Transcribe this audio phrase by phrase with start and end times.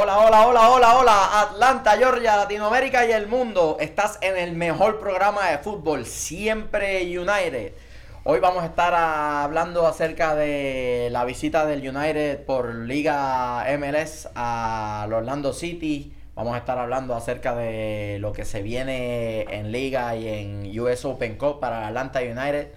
[0.00, 3.78] Hola, hola, hola, hola, hola, Atlanta, Georgia, Latinoamérica y el mundo.
[3.80, 7.72] Estás en el mejor programa de fútbol, siempre United.
[8.22, 15.04] Hoy vamos a estar hablando acerca de la visita del United por Liga MLS a
[15.12, 16.14] Orlando City.
[16.36, 21.04] Vamos a estar hablando acerca de lo que se viene en Liga y en US
[21.06, 22.68] Open Cup para Atlanta United.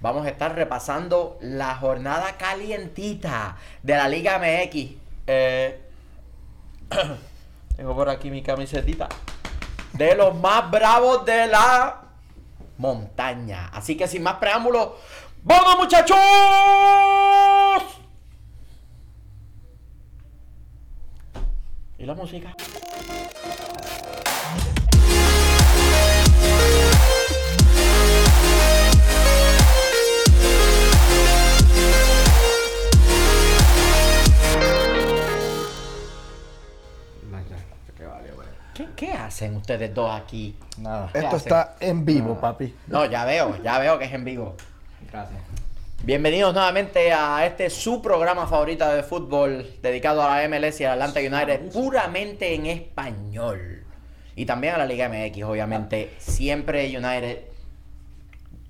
[0.00, 4.90] Vamos a estar repasando la jornada calientita de la Liga MX.
[5.28, 5.83] Eh,
[7.76, 9.08] tengo por aquí mi camisetita.
[9.92, 12.02] De los más bravos de la
[12.78, 13.70] montaña.
[13.72, 14.90] Así que sin más preámbulos,
[15.42, 16.18] ¡vamos muchachos!
[21.98, 22.54] ¿Y la música?
[38.74, 40.56] ¿Qué, qué hacen ustedes dos aquí?
[40.78, 41.08] Nada.
[41.12, 41.52] ¿Qué Esto hacen?
[41.52, 42.74] está en vivo, papi.
[42.88, 44.56] No, ya veo, ya veo que es en vivo.
[45.12, 45.40] Gracias.
[46.02, 51.00] Bienvenidos nuevamente a este su programa favorito de fútbol dedicado a la MLS y al
[51.00, 53.84] Atlanta United, puramente en español.
[54.34, 56.12] Y también a la Liga MX, obviamente.
[56.18, 57.44] Siempre United.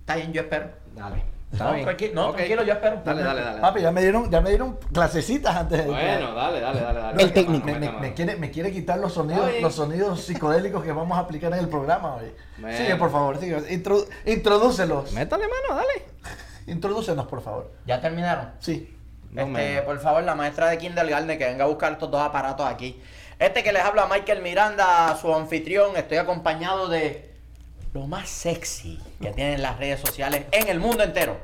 [0.01, 0.69] Está bien, yo espero.
[0.95, 1.34] Dale.
[1.59, 2.37] No, tranqui- no, Ok.
[2.37, 3.03] tranquilo, yo espero.
[3.05, 3.61] Dale, dale, dale.
[3.61, 7.23] Papi, ya me dieron, ya me dieron clasecitas antes de Bueno, dale, dale, dale, dale.
[7.23, 7.67] El técnico.
[7.67, 11.21] Me, me- me quiere, me quiere quitar los sonidos, los sonidos psicodélicos que vamos a
[11.21, 12.33] aplicar en el programa hoy.
[12.77, 13.57] Sigue, por favor, sigue.
[13.75, 15.13] Introdu- introdúcelos.
[15.13, 16.05] Métale mano, dale.
[16.67, 17.71] Introdúcenos, por favor.
[17.87, 18.51] ¿Ya terminaron?
[18.61, 18.97] Sí.
[19.33, 22.67] No este, por favor, la maestra de kindergarten que venga a buscar estos dos aparatos
[22.67, 23.01] aquí.
[23.39, 27.35] Este que les habla Michael Miranda, su anfitrión, estoy acompañado de
[27.93, 31.37] lo más sexy que tienen las redes sociales en el mundo entero.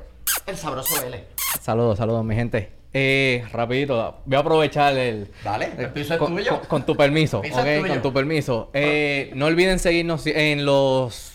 [0.46, 1.24] El sabroso L.
[1.60, 2.70] Saludos, saludos, mi gente.
[2.92, 5.28] Eh, rapidito, voy a aprovechar el...
[5.44, 6.58] Dale, el piso es con, tuyo.
[6.58, 7.92] con- con tu permiso, Piso es tuyo.
[7.94, 8.70] con tu permiso.
[8.74, 11.32] Eh, no olviden seguirnos en los...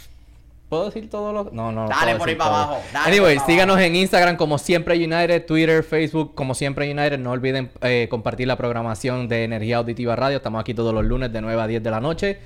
[0.68, 1.88] ¿Puedo decir todo lo No, no.
[1.88, 2.60] Dale puedo por ahí para todo.
[2.64, 3.88] abajo, dale Anyway, síganos abajo.
[3.88, 7.20] en Instagram como siempre United, Twitter, Facebook como siempre United.
[7.20, 10.38] No olviden eh, compartir la programación de Energía Auditiva Radio.
[10.38, 12.40] Estamos aquí todos los lunes de 9 a 10 de la noche.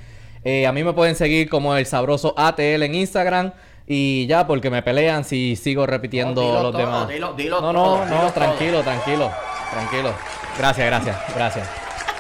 [0.43, 3.53] Eh, a mí me pueden seguir como el sabroso ATL en Instagram.
[3.91, 7.07] Y ya, porque me pelean si sigo repitiendo No, dilo los todo, demás.
[7.09, 8.31] dilo- dilo no, todo, no, dilo no, todo.
[8.33, 9.31] tranquilo, tranquilo,
[9.72, 10.13] tranquilo.
[10.59, 11.67] Gracias, gracias, gracias,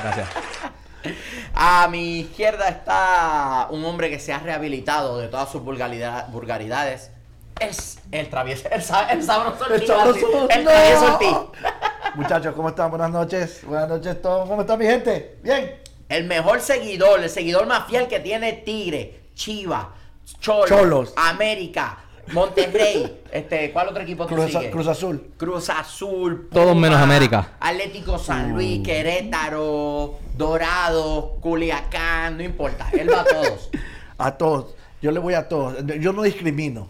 [0.01, 0.27] gracias.
[1.53, 7.11] A mi izquierda está un hombre que se ha rehabilitado de todas sus vulgaridad- vulgaridades.
[7.59, 8.81] Es el travieso, el, el
[9.23, 10.71] sabroso El sabroso, El no.
[10.71, 11.37] travieso Ortiz.
[12.15, 12.89] Muchachos, ¿cómo están?
[12.89, 13.61] Buenas noches.
[13.63, 14.49] Buenas noches todos.
[14.49, 15.37] ¿Cómo está mi gente?
[15.43, 15.75] Bien.
[16.07, 19.93] El mejor seguidor, el seguidor más fiel que tiene Tigre, Chiva,
[20.39, 21.13] Cholos, Cholos.
[21.15, 21.97] América,
[22.31, 23.21] Monterrey.
[23.31, 24.71] este, ¿Cuál otro equipo tú Cruz, sigues?
[24.71, 25.31] Cruz Azul.
[25.37, 26.49] Cruz Azul.
[26.51, 27.53] Todos menos América.
[27.59, 32.89] Atlético San Luis, Querétaro, Dorado, Culiacán, no importa.
[32.91, 33.69] Él va a todos.
[34.17, 34.75] A todos.
[35.01, 35.77] Yo le voy a todos.
[36.01, 36.89] Yo no discrimino.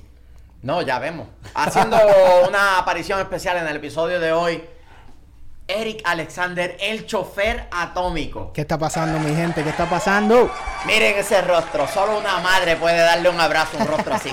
[0.62, 1.28] No, ya vemos.
[1.54, 1.98] Haciendo
[2.48, 4.64] una aparición especial en el episodio de hoy,
[5.70, 8.52] Eric Alexander, el chofer atómico.
[8.54, 9.64] ¿Qué está pasando, mi gente?
[9.64, 10.52] ¿Qué está pasando?
[10.86, 14.32] Miren ese rostro, solo una madre puede darle un abrazo a un rostro así.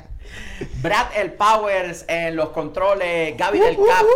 [0.82, 4.06] Brad el Powers en los controles, Gaby del Cap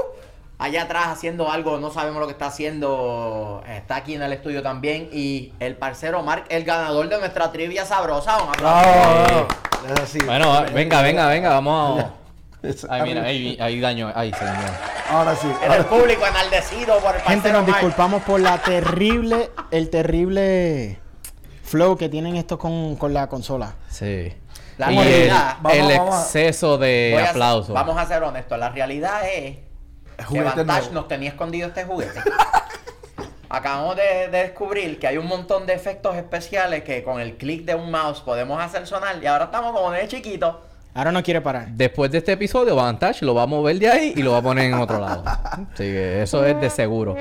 [0.59, 4.63] allá atrás haciendo algo, no sabemos lo que está haciendo, está aquí en el estudio
[4.63, 9.47] también y el parcero Mark, el ganador de nuestra trivia sabrosa, un aplauso.
[10.27, 12.11] Bueno, venga, venga, venga, vamos a...
[12.89, 14.67] Ay, mira, ahí, ahí daño, ahí se dañó.
[15.11, 15.49] Ahora sí.
[15.63, 20.99] En el público enaldecido por el Gente, nos disculpamos por la terrible, el terrible
[21.65, 23.75] flow que tienen estos con, con la consola.
[23.89, 24.33] Sí.
[24.77, 27.75] La y el, realidad- Vamos, el vamos a- exceso de aplausos.
[27.75, 29.59] vamos a ser honestos, la realidad es
[30.31, 32.21] que Vantage nos tenía escondido este juguete.
[33.51, 37.65] Acabamos de, de descubrir que hay un montón de efectos especiales que con el clic
[37.65, 40.63] de un mouse podemos hacer sonar y ahora estamos como de chiquito.
[40.95, 41.69] Ahora no quiere parar.
[41.69, 44.43] Después de este episodio, Vantage lo va a mover de ahí y lo va a
[44.43, 45.23] poner en otro lado.
[45.25, 47.15] Así que eso es de seguro.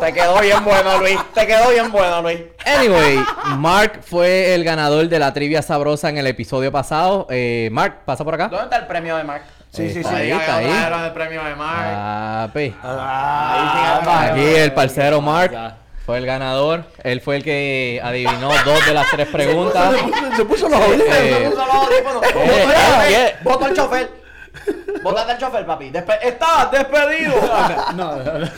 [0.00, 1.18] Te quedó bien bueno, Luis.
[1.34, 2.40] Te quedó bien bueno, Luis.
[2.66, 3.18] Anyway,
[3.56, 7.26] Mark fue el ganador de la trivia sabrosa en el episodio pasado.
[7.30, 8.48] Eh, Mark, pasa por acá.
[8.48, 9.42] ¿Dónde está el premio de Mark?
[9.70, 10.16] Sí, sí, Está sí.
[10.16, 11.04] ahí, está ahí.
[11.06, 12.48] el premio de Mark.
[12.48, 12.74] Papi.
[12.82, 15.52] Ah, Aquí el parcero Mark
[16.08, 16.84] fue el ganador.
[17.04, 19.94] Él fue el que adivinó dos de las tres preguntas.
[19.94, 21.14] Se puso, se puso los audífonos.
[21.18, 22.22] Eh, Se puso los audífonos.
[23.10, 24.10] eh, Votó eh, chofer.
[24.54, 25.00] Eh.
[25.02, 25.58] Votó el chofer.
[25.60, 25.90] Al papi.
[25.90, 27.34] Despe- ¡Estás despedido!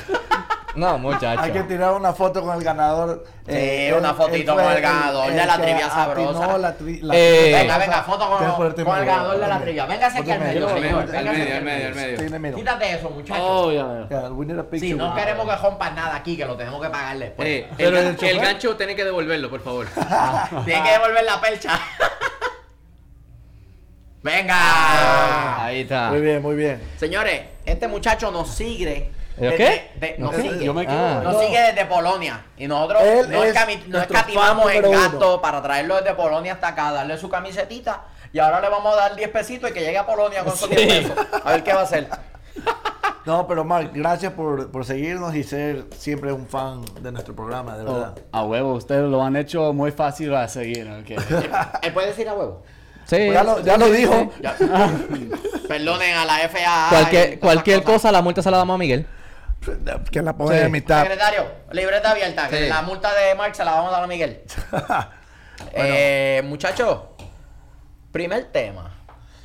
[0.77, 1.41] No, muchacho.
[1.43, 3.25] Hay que tirar una foto con el ganador.
[3.45, 6.59] Sí, una fotito con el ganador de la trivia sabrosa.
[6.59, 9.87] la tri- la Eh, trivia Venga, venga, foto con, con el ganador de la trivia.
[9.87, 11.07] Véngase aquí al medio, señor.
[11.07, 12.19] Véngase medio, al al medio, al medio.
[12.19, 12.57] Tiene medio.
[12.57, 13.43] Quítate eso, muchacho.
[13.45, 13.73] Oh.
[13.73, 14.07] Yeah.
[14.79, 15.17] Sí, no Wow.
[15.17, 17.49] queremos que rompan nada aquí, que lo tenemos que pagar después.
[17.49, 19.87] Eh, el, el gancho tiene que devolverlo, por favor.
[20.65, 21.81] Tienen que devolver la percha.
[24.23, 25.65] Venga.
[25.65, 26.11] Ahí está.
[26.11, 26.81] Muy bien, muy bien.
[26.99, 29.11] Señores, este muchacho nos sigue.
[29.37, 29.91] ¿De qué?
[29.99, 30.65] de- No, nos sigue.
[30.65, 30.85] yo me.
[30.85, 31.41] Nos No.
[31.41, 32.45] sigue desde Polonia.
[32.59, 33.55] Y nosotros Él no, es
[33.89, 35.41] no escatimamos en gasto uno.
[35.41, 38.05] para traerlo desde Polonia hasta acá, darle su camisetita.
[38.33, 40.69] Y ahora le vamos a dar 10 pesitos y que llegue a Polonia con esos
[40.69, 40.77] Sí.
[40.77, 41.27] 10 pesos.
[41.45, 42.09] A ver qué va a hacer.
[43.27, 47.77] No, pero Mark, gracias por, por seguirnos y ser siempre un fan de nuestro programa,
[47.77, 48.15] de verdad.
[48.33, 51.21] A huevo, ustedes lo han hecho muy fácil a seguir, ¿ok?
[51.83, 52.63] ¿Él puede decir a huevo?
[53.11, 53.31] Sí.
[53.33, 54.33] Ya lo, ya lo dijo.
[54.41, 54.55] Ya.
[55.69, 56.89] Perdonen a la FAA.
[56.91, 59.05] Cualquier, cualquier cosa, la multa se la damos a Miguel.
[60.11, 60.65] Que la pongan Sí.
[60.65, 61.03] en mitad.
[61.03, 62.49] Secretario, libreta abierta.
[62.49, 62.69] que.
[62.69, 64.43] La multa de Mark se la vamos a dar a Miguel.
[65.75, 67.01] Eh, muchachos,
[68.13, 68.95] primer tema.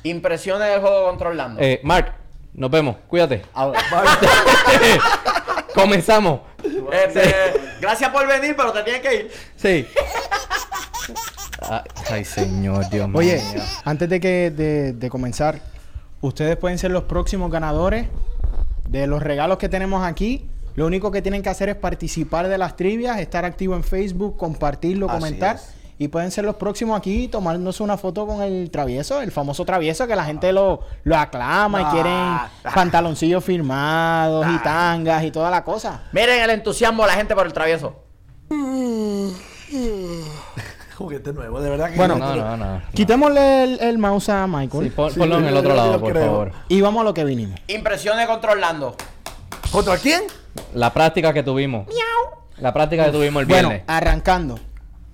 [0.02, 1.60] Impresiones del juego contra Orlando.
[1.60, 2.14] Eh, Mark,
[2.54, 2.96] nos vemos.
[3.06, 3.42] Cuídate.
[5.74, 6.40] Comenzamos.
[6.90, 7.34] Este,
[7.82, 9.30] Gracias por venir, pero te tienes que ir.
[9.56, 9.86] Sí.
[11.60, 11.80] Ay,
[12.10, 13.18] ay, señor, Dios mío.
[13.18, 13.42] Oye,
[13.84, 15.60] antes de que de, de comenzar,
[16.20, 18.08] ustedes pueden ser los próximos ganadores
[18.88, 20.48] de los regalos que tenemos aquí.
[20.74, 24.36] Lo único que tienen que hacer es participar de las trivias, estar activo en Facebook,
[24.36, 25.56] compartirlo, Así comentar.
[25.56, 25.72] es.
[25.98, 30.06] Y pueden ser los próximos aquí tomándose una foto con el travieso, el famoso travieso
[30.06, 31.90] que la gente lo, lo aclama y Ah.
[31.90, 36.02] quieren pantaloncillos firmados y tangas y toda la cosa.
[36.12, 37.96] Miren el entusiasmo de la gente por el travieso.
[40.96, 42.82] Juguete nuevo, de verdad que Bueno, No, no, no.
[42.94, 46.12] Quitémosle el, el mouse a Michael Sí, pon- Sí, ponlo en el otro lado, por
[46.12, 46.24] creo.
[46.26, 46.52] favor.
[46.68, 47.60] y vamos a lo que vinimos.
[47.68, 48.96] Impresiones contra Orlando.
[49.70, 50.22] ¿Contra quién?
[50.74, 51.86] La práctica que tuvimos.
[52.58, 53.84] La práctica que tuvimos el Bueno, viernes.
[53.88, 54.58] arrancando.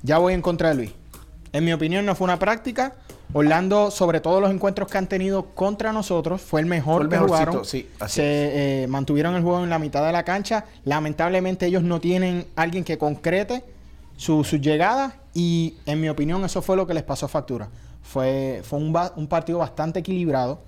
[0.03, 0.93] Ya voy en contra de Luis.
[1.53, 2.95] En mi opinión no fue una práctica.
[3.35, 7.11] Orlando, sobre todos los encuentros que han tenido contra nosotros, fue el mejor Fue el
[7.11, 7.65] que jugaron.
[7.65, 10.67] sí, así Se eh, mantuvieron el juego en la mitad de la cancha.
[10.85, 13.65] Lamentablemente ellos no tienen alguien que concrete
[14.17, 17.69] su- sus llegadas y en mi opinión eso fue lo que les pasó factura.
[18.03, 20.61] Fue, fue un, un partido bastante equilibrado.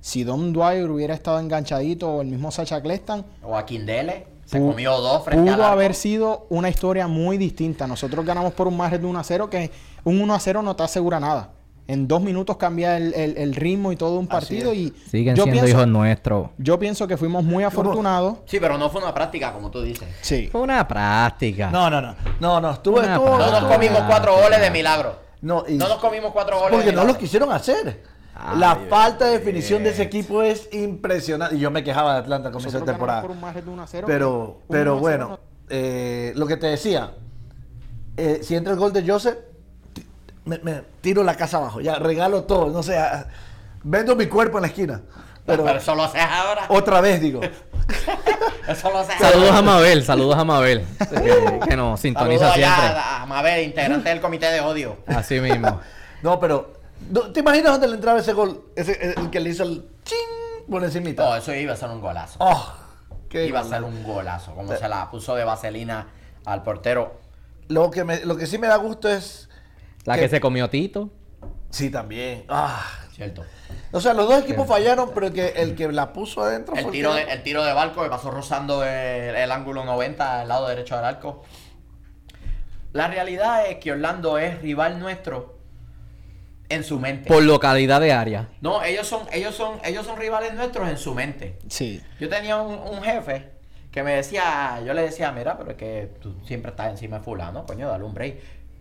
[0.00, 4.26] Si Don Dwyer hubiera estado enganchadito o el mismo Sacha Cleston, O a Kindele.
[4.44, 5.72] Se comió dos frente Pudo arco.
[5.74, 7.86] haber sido una historia muy distinta.
[7.86, 9.70] Nosotros ganamos por un margen de 1 a 0 que
[10.04, 11.50] un 1 a 0 no te asegura nada.
[11.88, 15.44] En dos minutos cambia el, el- el ritmo y todo un partido y Siguen yo
[15.44, 16.50] siendo pienso, hijos nuestros.
[16.58, 18.38] yo pienso que fuimos muy afortunados.
[18.44, 20.06] Sí, pero no fue una práctica, como tú dices.
[20.20, 20.48] Sí.
[20.52, 21.70] Fue una práctica.
[21.70, 22.14] No, no, no.
[22.40, 22.70] No, no.
[22.72, 23.74] Estuvo, estuvo, No nos práctica.
[23.74, 25.16] comimos cuatro goles de milagro.
[25.40, 27.14] No, y- No nos comimos cuatro goles Porque de no milagro.
[27.14, 28.02] lo quisieron hacer.
[28.56, 31.56] la falta de definición de ese equipo es impresionante.
[31.56, 33.22] Y yo me quejaba de Atlanta con esa temporada.
[33.22, 34.06] ganamos por un margen de 1 a 0.
[34.06, 35.38] Pero, pero 1 a 0 bueno, no-
[35.70, 37.12] eh, lo que te decía,
[38.18, 39.38] eh, si entra el gol de Joseph,
[40.48, 42.98] me, me tiro la casa abajo, ya regalo todo, no sé,
[43.82, 45.02] vendo mi cuerpo en la esquina.
[45.46, 46.66] Pero, Pero eso lo haces ahora.
[46.68, 47.40] otra vez digo,
[48.68, 49.62] Eso lo haces Saludos a.
[49.62, 50.84] Mabel, saludos a Mabel.
[50.98, 53.02] que, que nos sintoniza Saludos allá siempre.
[53.02, 54.98] a Mabel, integrante del comité de odio.
[55.06, 55.80] Así mismo.
[56.22, 56.74] no, pero,
[57.32, 58.62] ¿te imaginas dónde le entraba ese gol?
[58.76, 61.24] Ese, el que le hizo el ching por encimita.
[61.24, 62.36] No, eso iba a ser un golazo.
[62.40, 62.72] Oh,
[63.30, 64.54] qué iba a ser un golazo.
[64.54, 66.08] Como se la puso de vaselina
[66.44, 67.14] al portero.
[67.68, 69.47] Lo que, me, lo que sí me da gusto es,
[70.08, 71.10] La que se comió Tito.
[71.70, 72.44] sí, también.
[72.48, 72.84] Ah.
[73.12, 73.44] Cierto.
[73.90, 76.92] O sea, los dos equipos fallaron, pero que el que la puso adentro El fue
[76.92, 80.46] tiro, que- de, el tiro de barco que pasó rozando el, el ángulo 90 al
[80.48, 81.42] lado derecho del arco.
[82.92, 85.58] La realidad es que Orlando es rival nuestro
[86.68, 87.28] en su mente.
[87.28, 88.48] Por localidad de área.
[88.60, 91.58] No, ellos son, ellos son, ellos son rivales nuestros en su mente.
[91.68, 92.00] Sí.
[92.20, 93.50] Yo tenía un, un jefe
[93.90, 97.24] que me decía, yo le decía, mira, pero es que tú siempre estás encima de
[97.24, 98.36] fulano, coño, dale un break.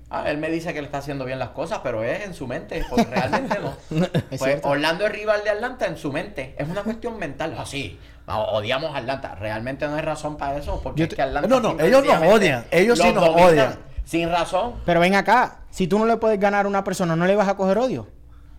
[0.10, 2.48] Ah, él me dice que le está haciendo bien las cosas, pero es en su
[2.48, 3.74] mente, porque realmente no.
[4.06, 4.70] Es pues cierto.
[4.70, 6.56] Orlando es rival de Atlanta en su mente.
[6.58, 7.56] Es una cuestión mental.
[7.58, 9.36] Así, odiamos a Atlanta.
[9.36, 11.48] Realmente no hay razón para eso, porque es que Atlanta.
[11.50, 13.80] No, no, ellos nos odian, ellos sí nos odian.
[14.06, 14.76] Sin razón.
[14.86, 17.50] Pero ven acá, si tú no le puedes ganar a una persona, ¿no le vas
[17.50, 18.08] a coger odio?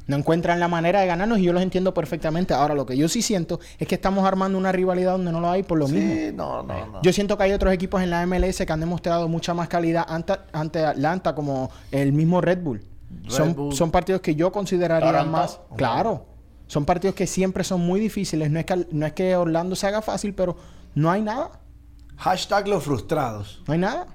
[0.09, 2.55] No encuentran la manera de ganarnos y yo los entiendo perfectamente.
[2.55, 5.51] Ahora, lo que yo sí siento es que estamos armando una rivalidad donde no lo
[5.51, 6.15] hay por lo mismo.
[6.15, 7.03] Sí, no, no, no.
[7.03, 10.07] Yo siento que hay otros equipos en la MLS que han demostrado mucha más calidad
[10.09, 12.79] ante, ante Atlanta, como el mismo Red Bull.
[13.25, 13.75] Red son, Bull.
[13.75, 15.61] son partidos que yo consideraría más.
[15.77, 16.25] Claro.
[16.69, 18.51] Son partidos que siempre son muy difíciles.
[18.51, 20.57] No es, que, no es que Orlando se haga fácil, pero
[20.95, 21.61] no hay nada.
[22.17, 23.63] Hashtag los frustrados.
[23.67, 24.07] No hay nada.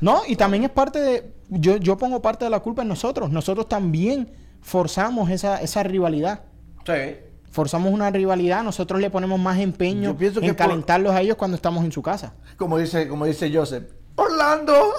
[0.00, 1.32] No, y también es parte de.
[1.48, 3.30] Yo, yo pongo parte de la culpa en nosotros.
[3.30, 6.40] Nosotros también forzamos esa, esa rivalidad.
[6.86, 7.16] Sí.
[7.50, 11.20] forzamos una rivalidad, nosotros le ponemos más empeño Yo pienso en que por- calentarlos a
[11.20, 12.34] ellos cuando estamos en su casa.
[12.56, 13.84] Como dice, como dice Joseph.
[14.16, 14.74] Orlando.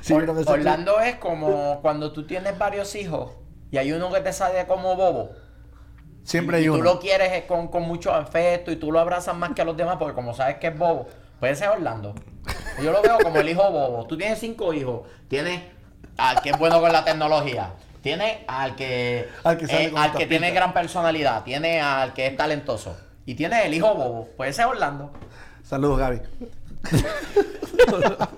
[0.00, 3.32] Sí, Or- vieron ese Orlando es como cuando tú tienes varios hijos
[3.70, 5.30] y hay uno que te sale como bobo.
[6.22, 6.84] Siempre y, hay y tú uno.
[6.84, 9.76] lo quieres eh, con, con mucho afecto y tú lo abrazas más que a los
[9.76, 11.08] demás porque como sabes que es bobo,
[11.40, 12.14] puede ser Orlando.
[12.82, 14.06] Yo lo veo como el hijo bobo.
[14.06, 15.62] Tú tienes cinco hijos, tienes
[16.18, 17.70] al que es bueno con la tecnología,
[18.02, 22.26] tienes al que, Al que sale eh, al que tiene gran personalidad, tiene al que
[22.26, 25.10] es talentoso y tienes el hijo bobo, puede ser Orlando.
[25.64, 26.20] Saludos, Gaby.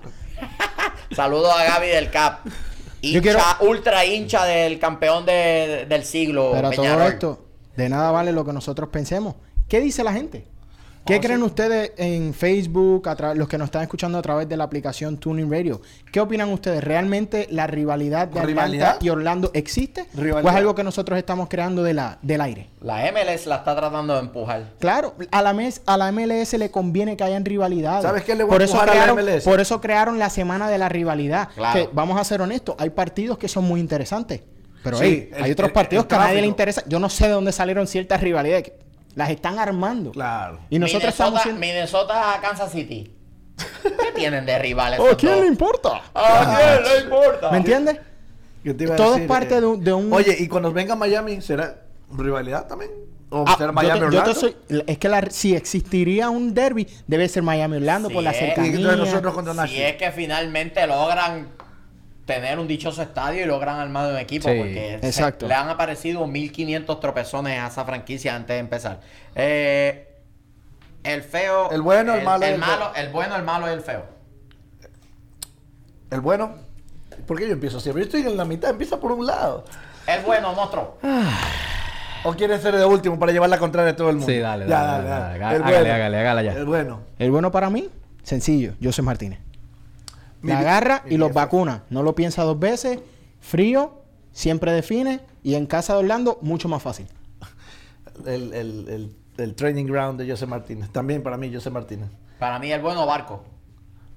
[1.15, 2.41] Saludos a Gaby del Cap.
[3.03, 6.51] Hincha, Yo quiero- ultra hincha del campeón de- del siglo.
[6.53, 7.45] Pero todo esto,
[7.77, 9.35] de nada vale lo que nosotros pensemos.
[9.69, 10.47] ¿Qué dice la gente?
[11.07, 11.47] ¿Qué Oh, creen sí.
[11.47, 15.51] ustedes en Facebook, a los que nos están escuchando a través de la aplicación Tuning
[15.51, 15.81] Radio?
[16.13, 16.85] ¿Qué opinan ustedes?
[16.85, 18.89] ¿Realmente la rivalidad de ¿Rivalidad?
[18.91, 20.03] Atlanta y Orlando existe?
[20.17, 20.53] ¿O Rivalidad.
[20.53, 22.69] es algo que nosotros estamos creando de la, del aire?
[22.83, 24.65] La MLS la está tratando de empujar.
[24.79, 28.03] Claro, a la, mes- a la MLS le conviene que hayan rivalidades.
[28.03, 29.45] ¿Sabes qué le voy a por eso empujar a la crearon, MLS?
[29.45, 31.49] Por eso crearon la semana de la rivalidad.
[31.57, 31.81] Claro.
[31.81, 34.43] Que, vamos a ser honestos, hay partidos que son muy interesantes.
[34.85, 36.83] Pero Sí, hey, el- hay otros partidos el que a nadie le interesa.
[36.87, 38.73] Yo no sé de dónde salieron ciertas rivalidades.
[39.15, 40.13] Las están armando.
[40.13, 40.61] Claro.
[40.71, 41.61] Y nosotros Minnesota, estamos siendo...
[41.61, 43.15] Minnesota a Kansas City.
[43.83, 45.01] ¿Qué tienen de rivales?
[45.01, 45.41] Oh, esos ¿quién dos?
[45.43, 46.03] le importa?
[46.15, 47.51] ¿A quién le importa?
[47.51, 47.99] ¿Me entiendes?
[48.63, 50.73] ¿Qué te iba a Todo es parte Eh, de un- de un- Oye, y cuando
[50.73, 51.83] venga Miami, ¿será
[52.17, 52.91] rivalidad también?
[53.33, 54.35] ¿O Ah, será yo Miami te- yo te Orlando?
[54.41, 58.31] soy- es que la- si existiría un derby, debe ser Miami Orlando Sí, por la
[58.31, 58.37] es.
[58.37, 58.73] Y cercanía.
[58.75, 59.89] entonces nosotros contra Si Nashville.
[59.91, 61.49] es que finalmente logran
[62.35, 65.47] tener un dichoso estadio y logran armar un equipo Sí, porque se- exacto.
[65.49, 69.01] le han aparecido 1500 tropezones a esa franquicia antes de empezar.
[69.35, 70.07] Eh,
[71.03, 71.71] el feo.
[71.71, 74.05] El bueno, el malo El, el malo, el bueno, el malo y el feo.
[76.11, 76.55] El bueno.
[77.27, 78.03] ¿Por qué yo empiezo siempre?
[78.03, 79.65] Yo estoy en la mitad, empieza por un lado.
[80.07, 80.99] El bueno, monstruo.
[82.25, 84.31] ¿O quieres ser de último para llevar la contraria a todo el mundo?
[84.31, 85.57] Sí, dale, Ya, dale, dale, dale.
[85.57, 85.95] El Hágale, bueno.
[85.95, 86.53] hágale, hágale ya.
[86.53, 87.01] El bueno.
[87.19, 87.89] El bueno para mí,
[88.23, 89.39] sencillo, José Martínez.
[90.43, 91.85] Mi La agarra mi y los vacuna.
[91.91, 92.99] No lo piensa dos veces.
[93.41, 95.21] Frío, siempre define.
[95.43, 97.07] Y en casa de Orlando, mucho más fácil.
[98.27, 100.91] El, el, el, el training ground de José Martínez.
[100.91, 102.11] También para mí, José Martínez.
[102.39, 103.43] Para mí, el bueno, Barco.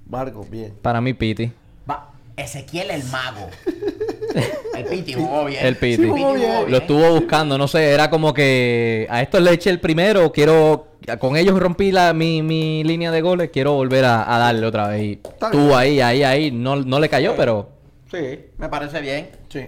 [0.06, 0.74] Barco, bien.
[0.82, 1.50] Para mí, Piti.
[1.88, 3.48] Va, Ezequiel el mago.
[4.76, 5.64] el Piti jugó bien.
[5.64, 6.02] El Piti.
[6.02, 6.70] Sí, jugó bien.
[6.70, 10.88] Lo estuvo buscando, no sé, era como que a estos le eché el primero, quiero,
[11.20, 14.88] con ellos rompí la, mi, mi línea de goles, quiero volver a, a darle otra
[14.88, 15.02] vez.
[15.02, 15.20] Y
[15.52, 15.72] bien.
[15.72, 17.70] ahí, ahí, ahí, no, no le cayó, pero
[18.10, 19.30] Sí, me parece bien.
[19.48, 19.66] Sí.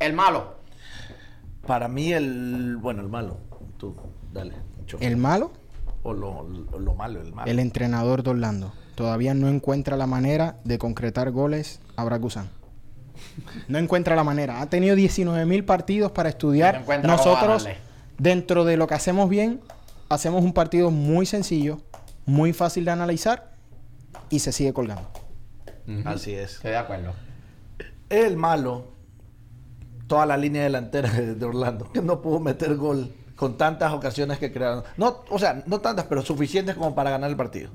[0.00, 0.56] El malo.
[1.66, 2.76] Para mí, el.
[2.78, 3.38] Bueno, el malo.
[3.78, 3.94] Tú,
[4.32, 4.54] dale.
[5.00, 5.52] El malo,
[6.02, 7.50] O lo, lo, lo malo, el malo.
[7.50, 8.72] el entrenador de Orlando.
[8.94, 12.48] Todavía no encuentra la manera de concretar goles a Brad Guzan.
[13.68, 14.60] No encuentra la manera.
[14.60, 16.84] Ha tenido 19 mil partidos para estudiar.
[16.86, 17.68] No Nosotros,
[18.18, 19.60] dentro de lo que hacemos bien,
[20.08, 21.80] hacemos un partido muy sencillo,
[22.24, 23.52] muy fácil de analizar
[24.30, 25.08] y se sigue colgando.
[26.04, 26.54] Así es.
[26.54, 27.14] Estoy de acuerdo.
[28.08, 28.88] El malo,
[30.06, 34.52] toda la línea delantera de, Orlando, que no pudo meter gol con tantas ocasiones que
[34.52, 34.84] crearon.
[34.96, 37.70] No, o sea, no tantas, pero suficientes como para ganar el partido.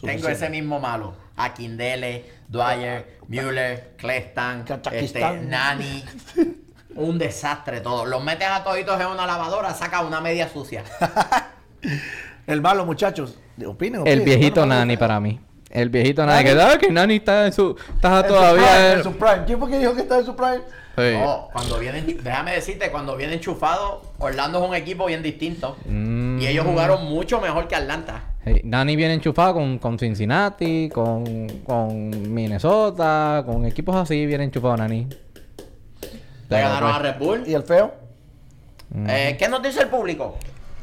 [0.00, 1.14] Tengo ese mismo malo.
[1.36, 5.48] Akindele, Dwyer, Müller, Clestan, este, Kachakistán.
[5.48, 6.04] Nani.
[6.96, 8.04] Un desastre todo.
[8.06, 10.82] Los metes a toditos en una lavadora, saca una media sucia.
[12.46, 14.06] El malo, muchachos, opinen.
[14.06, 14.24] el opinen.
[14.24, 15.40] viejito Bueno, Nani para mí.
[15.70, 18.90] El viejito Nani, que, ah, que Nani está en su, está En su todavía prime,
[18.92, 19.42] en- en su prime.
[19.46, 20.60] ¿Quién fue que dijo que está en su prime?
[20.96, 21.16] Sí.
[21.16, 25.76] No, cuando vienen, déjame decirte, cuando viene enchufado, Orlando es un equipo bien distinto.
[25.86, 26.40] Mm.
[26.40, 28.24] Y ellos jugaron mucho mejor que Atlanta.
[28.44, 34.76] Sí, Nani viene enchufado con, con Cincinnati, con, con Minnesota, con equipos así, viene enchufado
[34.78, 35.06] Nani.
[36.50, 37.44] Le ganaron pues, a Red Bull.
[37.46, 37.94] ¿Y el feo?
[39.06, 40.36] Eh, ¿Qué nos dice el público?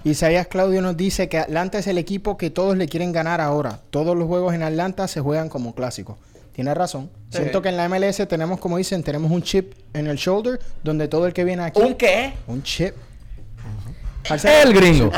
[0.04, 3.82] Isaías Claudio nos dice que Atlanta es el equipo que todos le quieren ganar ahora.
[3.90, 6.18] Todos los juegos en Atlanta se juegan como clásicos.
[6.54, 7.10] Tiene razón.
[7.30, 7.40] Sí.
[7.40, 11.08] Siento que en la MLS tenemos, como dicen, tenemos un chip en el shoulder donde
[11.08, 11.82] todo el que viene aquí...
[11.82, 12.34] ¿Un qué?
[12.48, 12.96] Un chip.
[14.44, 15.12] El gringo.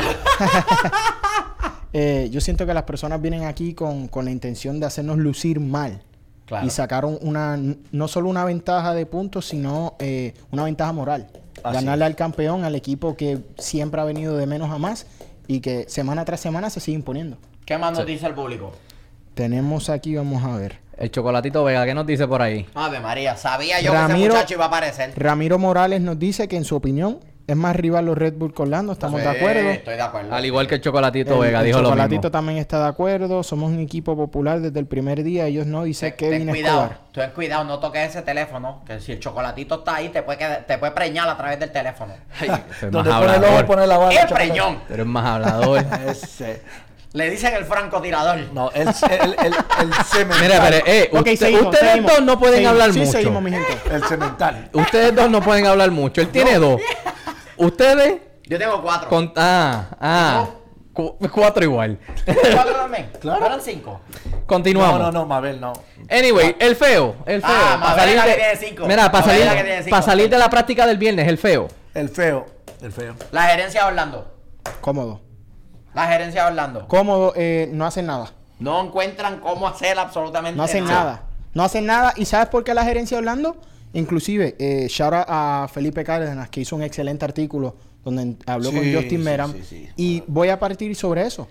[1.92, 5.60] eh, yo siento que las personas vienen aquí con, con la intención de hacernos lucir
[5.60, 6.02] mal.
[6.50, 6.66] Claro.
[6.66, 7.56] Y sacaron una,
[7.92, 11.28] no solo una ventaja de puntos, sino eh, una ventaja moral.
[11.62, 15.06] Así Ganarle al campeón, al equipo que siempre ha venido de menos a más
[15.46, 17.38] y que semana tras semana se sigue imponiendo.
[17.64, 18.72] ¿Qué más nos dice el público?
[19.34, 20.80] Tenemos aquí, vamos a ver.
[20.98, 22.66] El chocolatito Vega, ¿qué nos dice por ahí?
[22.74, 25.12] Ave María, sabía yo que ese muchacho iba a aparecer.
[25.16, 28.62] Ramiro Morales nos dice que en su opinión es más rival los Red Bull que
[28.62, 29.68] Orlando, estamos de Sí, acuerdo.
[29.70, 30.34] Estoy de acuerdo.
[30.34, 32.30] Al igual que el Chocolatito El, Vega el dijo lo Chocolatito mismo.
[32.30, 33.42] también está de acuerdo.
[33.42, 35.46] Somos un equipo popular desde el primer día.
[35.46, 37.00] Ellos no, dice Ten, ten cuidado, Escobar.
[37.12, 40.64] ten cuidado, no toques ese teléfono, que si el chocolatito está ahí, te puede, quedar-
[40.66, 42.14] te puede preñar a través del teléfono.
[42.40, 43.66] Ay, eres más Donde pone el ojo, hablador.
[43.66, 44.10] pone la bala.
[44.12, 44.34] ¡El chocolate.
[44.46, 44.78] preñón!
[44.88, 45.84] Tú eres más hablador.
[46.08, 46.62] Ese.
[47.12, 48.38] Le dicen el francotirador.
[48.52, 50.40] No, el, el, el, el cemental.
[50.42, 52.12] Mira, pero, eh, Ok, usted- seguimos, ustedes seguimos.
[52.12, 52.72] dos no pueden Seguimos.
[52.72, 53.10] hablar sí, mucho.
[53.12, 53.72] seguimos, mi gente.
[53.90, 54.70] El cemental.
[54.72, 56.20] Ustedes dos no pueden hablar mucho.
[56.20, 56.80] Él tiene dos.
[57.56, 59.08] Ustedes Yo tengo cuatro.
[59.08, 60.46] con ah, ah,
[60.92, 61.98] cu- cuatro igual.
[62.24, 63.10] ¿Cuatro también?
[63.20, 63.40] Claro.
[63.40, 64.00] ¿No eran cinco?
[64.46, 64.98] Continuamos.
[64.98, 65.72] No, no, no, Mabel, no.
[66.10, 67.50] Anyway, el feo, el feo.
[67.52, 68.86] Ah, Pa' Mabel es la salir que de- tiene cinco.
[68.86, 69.96] Mira, para Mabel salir, la que tiene cinco.
[69.96, 71.68] pa' salir de la práctica del viernes, el feo.
[71.94, 72.46] El feo.
[72.80, 73.14] El feo.
[73.32, 74.34] La gerencia de Orlando.
[74.80, 75.20] Cómodo.
[75.94, 76.88] La gerencia de Orlando.
[76.88, 78.32] Cómodo, eh, no hacen nada.
[78.58, 81.22] No encuentran cómo hacer absolutamente No hacen nada.
[81.52, 82.12] No hacen nada.
[82.16, 83.56] ¿Y sabes por qué la gerencia de Orlando?
[83.92, 88.80] Inclusive, eh, shout out a Felipe Cárdenas, que hizo un excelente artículo donde habló con
[88.80, 89.52] Justin sí, Meram.
[89.52, 89.88] sí, sí.
[89.96, 91.48] Y voy a partir sobre eso.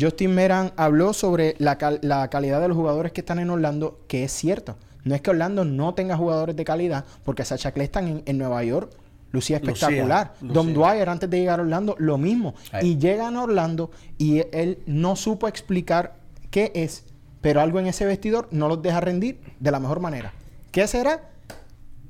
[0.00, 4.00] Justin Meram habló sobre la, cal- la calidad de los jugadores que están en Orlando,
[4.08, 4.76] que es cierto.
[5.04, 8.64] No es que Orlando no tenga jugadores de calidad, porque Sacha Cleston en, en Nueva
[8.64, 8.90] York
[9.32, 10.34] lucía espectacular.
[10.40, 10.54] lucía.
[10.54, 12.54] Dom Dwyer antes de llegar a Orlando, lo mismo.
[12.72, 12.92] Ahí.
[12.92, 16.14] Y llegan a Orlando y él no supo explicar
[16.50, 17.04] qué es,
[17.42, 20.32] pero algo en ese vestidor no los deja rendir de la mejor manera.
[20.70, 21.28] ¿Qué será?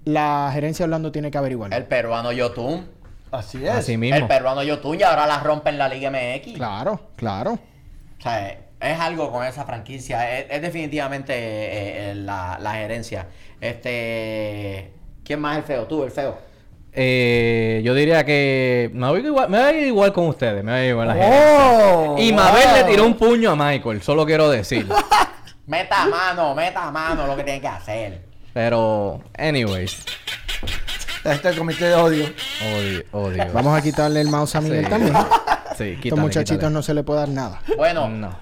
[0.04, 1.76] La gerencia de Orlando tiene que averiguarlo.
[1.76, 2.86] El peruano Yotun.
[3.30, 3.70] Así es.
[3.70, 4.16] Así mismo.
[4.16, 6.54] El peruano Yotun y ahora la rompen la Liga MX.
[6.54, 7.52] Claro, claro.
[7.52, 10.38] O sea, es algo con esa franquicia.
[10.38, 13.26] Es, es definitivamente eh, eh, la, la gerencia.
[13.60, 14.92] Este.
[15.24, 15.86] ¿Quién más es el feo?
[15.86, 16.36] Tú, el feo.
[16.94, 20.72] Eh, yo diría que me voy igual, me voy a ir igual con ustedes, me
[20.72, 22.24] voy a ir igual a la Oh, gerencia.
[22.24, 22.76] Y Mabel wow.
[22.76, 24.86] le tiró un puño a Michael, solo quiero decir.
[25.66, 28.31] Meta a mano, meta a mano lo que tiene que hacer.
[28.52, 30.04] Pero, anyways,
[31.24, 32.24] Este es el comité de odio.
[32.76, 33.52] odio, odio.
[33.52, 34.90] Vamos a quitarle el mouse a Miguel Sí.
[34.90, 35.14] también.
[35.76, 36.72] Sí, Estos quítale, muchachitos quítale.
[36.74, 37.62] no se le puede dar nada.
[37.76, 38.36] Bueno, No.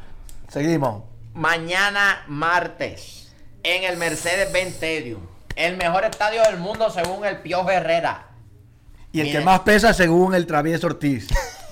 [0.49, 1.05] Seguimos.
[1.35, 5.21] mañana martes en el Mercedes-Benz Stadium.
[5.55, 8.26] El mejor estadio del mundo según el Piojo Herrera.
[9.12, 11.29] Y el que más pesa según el travieso Ortiz.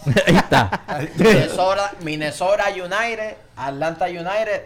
[0.26, 0.82] Ahí está.
[1.16, 4.62] Minnesota, Minnesota United, Atlanta United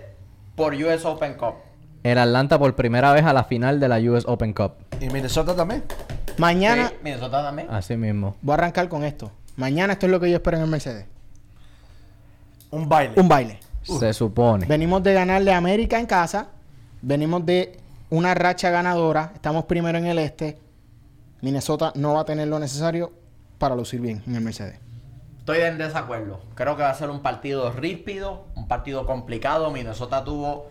[0.57, 1.55] por US Open Cup.
[2.03, 4.73] El Atlanta por primera vez a la final de la US Open Cup.
[5.01, 5.85] y Minnesota también.
[6.39, 7.69] Mañana, Sí, Minnesota también.
[7.71, 8.35] Así mismo.
[8.43, 9.31] voy a arrancar con esto.
[9.57, 11.07] Mañana esto es lo que yo espero en el Mercedes.
[12.71, 13.15] Un baile.
[13.21, 13.61] Un baile.
[13.83, 14.67] Se supone.
[14.67, 16.49] Venimos de ganarle a América en casa.
[17.03, 17.79] Venimos de
[18.11, 19.33] una racha ganadora.
[19.35, 20.59] Estamos primero en el este.
[21.41, 23.13] Minnesota no va a tener lo necesario
[23.59, 24.79] para lucir bien en el Mercedes.
[25.39, 26.41] Estoy en desacuerdo.
[26.55, 29.71] Creo que va a ser un partido ríspido, un partido complicado.
[29.73, 30.67] Minnesota tuvo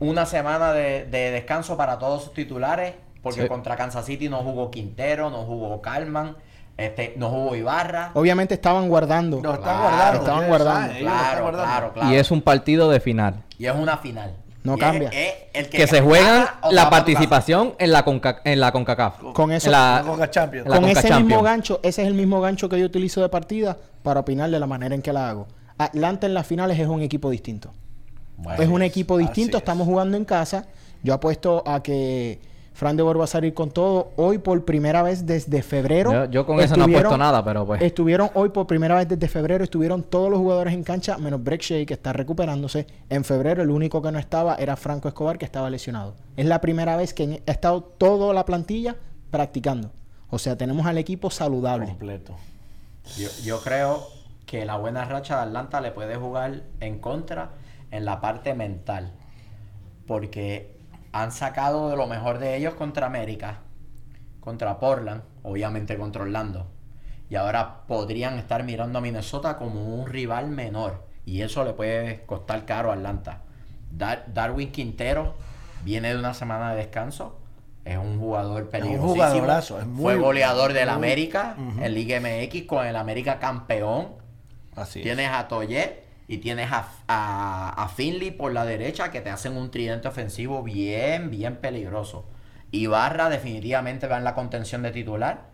[0.00, 3.48] una semana de, de descanso para todos sus titulares, porque Sí.
[3.48, 6.36] contra Kansas City no jugó Quintero, no jugó Calman,
[6.76, 8.10] este, no jugó Ibarra.
[8.14, 9.40] Obviamente estaban guardando.
[9.42, 10.18] Lo están Claro, guardando.
[10.20, 10.98] estaban guardando.
[10.98, 11.64] Claro, guardando.
[11.66, 12.10] claro, claro.
[12.10, 13.42] Y es un partido de final.
[13.58, 14.34] Y es una final.
[14.62, 15.08] No Y cambia.
[15.08, 19.14] es el Que se o la participación en la, Conca- en la CONCACAF.
[19.32, 20.66] Con eso- En la- La Conca Champions.
[20.68, 23.28] la Con Conca ese mismo gancho, ese es el mismo gancho que yo utilizo de
[23.30, 25.46] partida para opinar de la manera en que la hago.
[25.78, 27.72] Atlanta en las finales es un equipo distinto.
[28.42, 29.60] Bueno, es un equipo distinto, es.
[29.62, 30.66] estamos jugando en casa.
[31.02, 32.40] Yo apuesto a que
[32.74, 34.10] Fran de Boer va a salir con todo.
[34.16, 36.12] Hoy por primera vez desde febrero.
[36.12, 37.82] Yo- yo con eso no apuesto nada, pero pues.
[37.82, 41.60] Estuvieron hoy por primera vez desde febrero, estuvieron todos los jugadores en cancha, menos Break
[41.62, 42.86] Shea, que está recuperándose.
[43.10, 46.14] En febrero el único que no estaba era Franco Escobar, que estaba lesionado.
[46.36, 48.96] Es la primera vez que ha estado toda la plantilla
[49.30, 49.90] practicando.
[50.30, 51.86] O sea, tenemos al equipo saludable.
[51.86, 52.34] Completo.
[53.18, 54.06] Yo, yo creo
[54.46, 57.50] que la buena racha de Atlanta le puede jugar en contra
[57.90, 59.12] en la parte mental.
[60.06, 60.76] Porque
[61.12, 63.58] han sacado de lo mejor de ellos contra América,
[64.40, 66.66] contra Portland, obviamente contra Orlando.
[67.28, 71.06] Y ahora podrían estar mirando a Minnesota como un rival menor.
[71.24, 73.42] Y eso le puede costar caro a Atlanta.
[73.92, 75.34] Dar- Darwin Quintero
[75.84, 77.36] viene de una semana de descanso.
[77.84, 79.12] Es un jugador peligrosísimo.
[79.14, 84.08] jugadorazo, es muy- Fue goleador del muy- América en Liga MX con el América campeón.
[84.76, 85.04] Así es.
[85.04, 89.56] Tienes a Toyet y tienes a, a, a Finley por la derecha que te hacen
[89.56, 92.24] un tridente ofensivo bien, bien peligroso.
[92.70, 95.48] Ibarra definitivamente va en la contención de titular.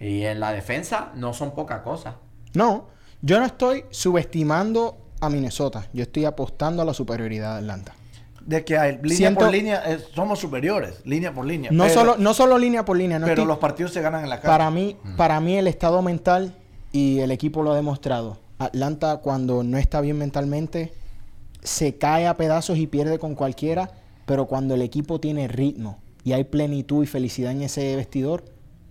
[0.00, 2.16] Y en la defensa no son poca cosa.
[2.54, 2.88] No,
[3.22, 5.86] yo no estoy subestimando a Minnesota.
[5.92, 7.94] Yo estoy apostando a la superioridad de Atlanta.
[8.44, 11.70] De que hay línea Siento- por línea eh, somos superiores, línea por línea.
[11.70, 13.20] No, pero, solo, no solo línea por línea.
[13.20, 14.48] No pero estoy- los partidos se ganan en la casa.
[14.48, 16.56] Para mí, para mí el estado mental
[16.90, 18.38] y el equipo lo ha demostrado.
[18.60, 20.92] Atlanta cuando no está bien mentalmente
[21.62, 23.90] se cae a pedazos y pierde con cualquiera,
[24.26, 28.44] pero cuando el equipo tiene ritmo y hay plenitud y felicidad en ese vestidor,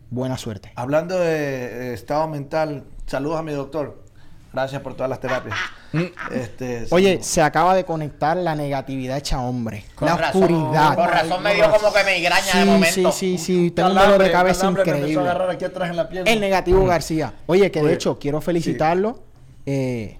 [0.09, 0.71] buena suerte.
[0.75, 4.03] Hablando de estado mental, saludos a mi doctor.
[4.51, 5.55] Gracias por todas las terapias.
[6.31, 7.33] este, Oye, sí.
[7.33, 9.85] se acaba de conectar la negatividad hecha hombre.
[9.93, 10.95] Con la razón, oscuridad.
[10.95, 13.11] Con razón me dio como que me migraña de Sí, momento.
[13.11, 13.71] sí, sí, sí.
[13.71, 15.19] Tengo un dolor de cabeza me increíble.
[15.19, 16.31] agarrar aquí atrás en la pierna.
[16.31, 17.33] El negativo García.
[17.45, 19.28] Oye, que de hecho quiero felicitarlo
[19.71, 20.17] eh,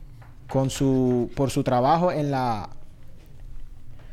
[0.48, 2.70] con su por su trabajo en la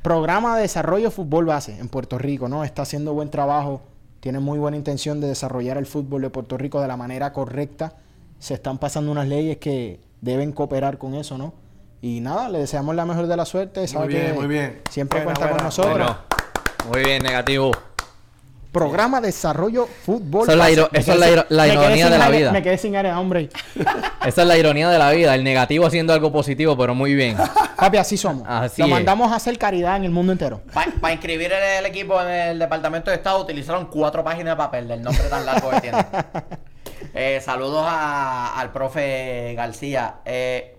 [0.01, 2.65] programa de desarrollo fútbol base en Puerto Rico, ¿no?
[2.65, 3.83] Está haciendo buen trabajo,
[4.21, 7.97] tiene muy buena intención de desarrollar el fútbol de Puerto Rico de la manera correcta.
[8.39, 11.53] Se están pasando unas leyes que deben cooperar con eso, ¿no?
[12.01, 13.87] Y nada, le deseamos la mejor de la suerte.
[13.89, 14.81] Sabe bien, que muy bien.
[14.91, 15.93] Siempre Buena, cuenta con nosotros.
[15.99, 16.17] Bueno,
[16.91, 17.73] muy bien, negativo.
[18.73, 20.43] Programa de desarrollo fútbol.
[20.43, 22.53] Eso es la iro- eso es la ironía de la vida.
[22.53, 23.49] Me quedé sin área, hombre.
[24.27, 25.35] Esa es la ironía de la vida.
[25.35, 27.37] El negativo haciendo algo positivo, pero muy bien.
[27.77, 28.45] Papi, así somos.
[28.47, 28.93] Así Lo es.
[28.93, 30.61] mandamos a hacer caridad en el mundo entero.
[31.01, 34.89] Para inscribir el, el equipo en el Departamento de Estado utilizaron cuatro páginas de papel
[34.89, 35.99] del nombre tan largo que tiene.
[37.19, 40.17] Eh, saludos a- al profe García.
[40.27, 40.79] Eh,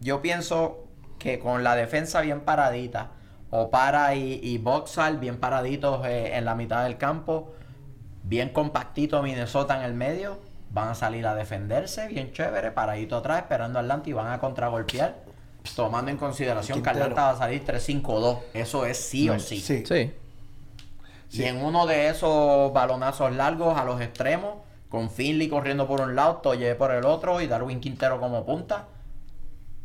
[0.00, 0.84] yo pienso
[1.18, 3.10] que con la defensa bien paradita,
[3.56, 7.54] o para y, y Boxal bien paraditos eh, en la mitad del campo,
[8.24, 10.40] bien compactito Minnesota en el medio,
[10.70, 14.40] van a salir a defenderse, bien chévere, paradito atrás, esperando a Atlanta y van a
[14.40, 15.14] contragolpear.
[15.76, 16.90] Tomando en consideración que.
[16.90, 18.38] Atlanta va a salir 3-5-2.
[18.54, 19.60] Eso es sí o sí.
[19.60, 19.84] Sí.
[19.86, 20.12] Sí.
[21.30, 24.54] Y en uno de esos balonazos largos a los extremos,
[24.88, 28.88] con Finley corriendo por un lado, Toye por el otro y Darwin Quintero como punta,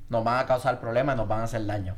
[0.10, 1.96] nos van a causar problemas y nos van a hacer daño.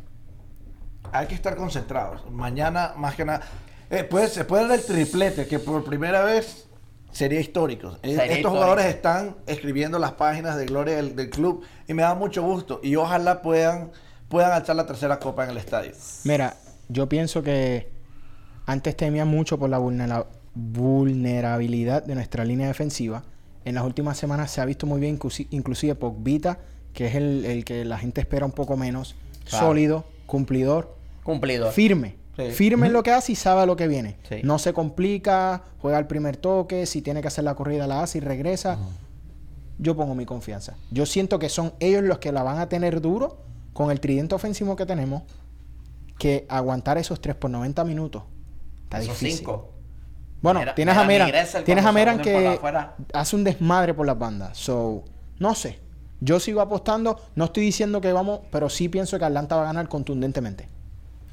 [1.11, 2.29] Hay que estar concentrados.
[2.31, 3.41] Mañana, más que nada.
[3.89, 6.65] eh, puede- se puede dar el triplete, que por primera vez
[7.11, 7.97] sería histórico.
[8.01, 8.49] Eh, Sería Estos histórico.
[8.51, 12.79] jugadores están escribiendo las páginas de gloria del, del club y me da mucho gusto.
[12.83, 13.91] Y ojalá puedan,
[14.29, 15.91] puedan alzar la tercera copa en el estadio.
[16.23, 16.55] Mira,
[16.87, 17.91] yo pienso que
[18.65, 23.23] antes temía mucho por la vulnera- vulnerabilidad de nuestra línea defensiva.
[23.65, 26.59] En las últimas semanas se ha visto muy bien, inclusi- inclusive Pogbita,
[26.93, 29.15] que es el, el que la gente espera un poco menos,
[29.49, 29.67] Claro.
[29.67, 31.71] sólido, cumplidor, Cumplido.
[31.71, 32.17] firme.
[32.37, 32.51] Sí.
[32.51, 34.17] Firme en lo que hace y sabe a lo que viene.
[34.27, 34.37] Sí.
[34.43, 38.19] No se complica, juega el primer toque, si tiene que hacer la corrida la hace
[38.19, 38.77] y regresa.
[39.77, 40.75] Yo pongo mi confianza.
[40.91, 43.37] Yo siento que son ellos los que la van a tener duro
[43.73, 45.23] con el tridente ofensivo que tenemos,
[46.17, 48.23] que aguantar esos 3 por 90 minutos.
[48.83, 49.39] Está Esos difícil.
[49.39, 49.69] cinco.
[50.41, 51.31] Bueno, Mira- tienes a Meran,
[51.65, 52.95] tienes a Meran ponen por que afuera.
[53.13, 54.57] hace un desmadre por las bandas.
[54.57, 55.03] So,
[55.39, 55.79] no sé.
[56.19, 59.65] Yo sigo apostando, no estoy diciendo que vamos, pero sí pienso que Atlanta va a
[59.65, 60.67] ganar contundentemente.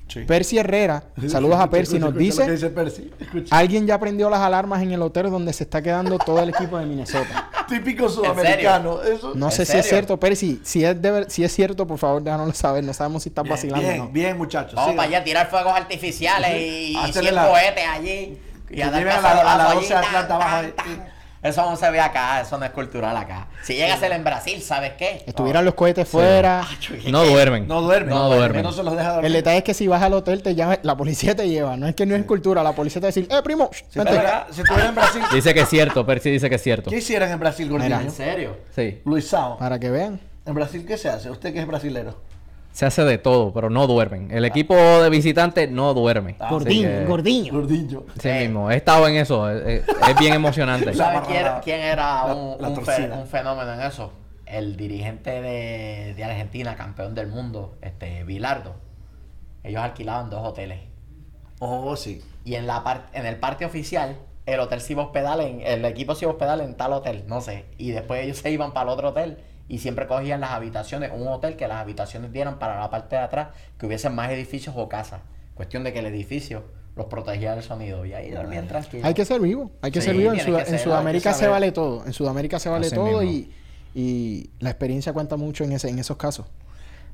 [0.09, 0.21] Sí.
[0.21, 3.11] Percy Herrera, saludos a Percy, nos dice, dice Percy.
[3.51, 6.79] Alguien ya prendió las alarmas en el hotel donde se está quedando todo el equipo
[6.79, 7.51] de Minnesota.
[7.69, 9.03] Típico sudamericano.
[9.03, 9.33] Eso.
[9.35, 11.99] No ¿En sé si es cierto, Percy, si es, de ver- si es cierto, por
[11.99, 14.09] favor, déjanoslo saber, no sabemos si estás Bien, vacilando o bien, no.
[14.09, 14.75] bien, muchachos.
[14.75, 18.39] Vamos para allá a tirar fuegos artificiales y, y Hacerle 100 la- cohetes allí.
[18.71, 20.57] Y Que a dar a la- a la allí, 12 de tan, Atlanta tan, abajo
[20.57, 20.73] ahí.
[20.73, 21.18] tan.
[21.41, 23.47] Eso no se ve acá, eso no es cultural acá.
[23.63, 25.23] Si llega a ser en Brasil, ¿sabes qué?
[25.25, 26.67] Estuvieran los cohetes fuera.
[27.07, 27.69] No duermen.
[27.69, 28.15] No duermen.
[28.15, 28.63] No duermen.
[28.63, 29.27] No se los deja dormir.
[29.27, 31.77] El detalle es que si vas al hotel, te llama, la policía te lleva.
[31.77, 34.01] No es que no es cultura, la policía te va a decir, eh, primo, si
[34.01, 36.91] estuviera en Brasil, Dice que es cierto, Percy dice que es cierto.
[36.91, 38.01] ¿qué hicieran en Brasil, Gordillo?
[38.01, 38.57] ¿En serio?
[38.75, 39.01] Sí.
[39.05, 39.59] Luisao.
[39.59, 40.21] Para que vean.
[40.45, 41.31] ¿En Brasil qué se hace?
[41.31, 42.17] Usted que es brasilero.
[42.73, 44.31] Se hace de todo, pero no duermen.
[44.31, 46.37] El equipo de visitantes no duerme.
[46.39, 48.05] Ah, Gordiño, que- gordiño.
[48.21, 48.71] Sí mismo.
[48.71, 49.51] He estado en eso.
[49.51, 50.95] Es, es- es bien emocionante.
[50.95, 51.23] ¿Sabes
[51.65, 53.15] quién, era La- un, la un fe- torcida.
[53.17, 54.13] un fenómeno en eso?
[54.47, 58.75] El dirigente de, de Argentina, campeón del mundo, este Bilardo.
[59.65, 60.79] Ellos alquilaban dos hoteles.
[61.59, 62.23] Oh, sí.
[62.45, 65.61] Y en la par- en el parte oficial, el hotel se iba a hospedar en,
[65.63, 67.65] el equipo se iba a hospedar en tal hotel, no sé.
[67.77, 71.29] Y después ellos se iban para el otro hotel y siempre cogían las habitaciones, un
[71.29, 74.89] hotel que las habitaciones dieran para la parte de atrás, que hubiesen más edificios o
[74.89, 75.21] casas.
[75.55, 76.65] Cuestión de que el edificio
[76.97, 79.05] los protegía del sonido y ahí dormían tranquilos.
[79.05, 80.31] Hay que ser vivo, hay que Sí, ser vivo.
[80.33, 82.05] En, tiene Sud- que en ser, Sudamérica se vale todo.
[82.07, 83.53] En Sudamérica se vale Así todo y,
[83.95, 86.47] y la experiencia cuenta mucho en, ese, en esos casos.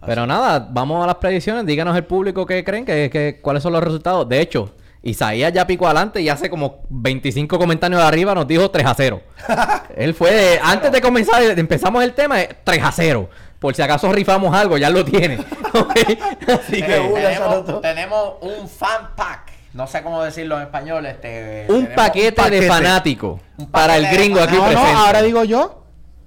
[0.06, 1.64] Pero nada, vamos a las predicciones.
[1.66, 4.28] Díganos el público qué creen, que, que- cuáles son los resultados.
[4.28, 8.70] De hecho, Isaías ya picó adelante y hace como 25 comentarios de arriba nos dijo
[8.70, 9.20] 3 a 0.
[9.96, 13.28] Él fue, de- antes de comenzar, empezamos el tema, eh, 3 a 0.
[13.58, 15.36] Por si acaso rifamos algo, ya lo tiene.
[15.74, 17.10] Así Eh, que...
[17.14, 19.52] tenemos, tenemos un fan pack.
[19.74, 21.04] No sé cómo decirlo en español.
[21.06, 22.60] Este, Un paquete, paquete.
[22.60, 24.92] de fanático Un para el de gringo aquí No, no, presente.
[24.96, 25.83] ahora digo yo.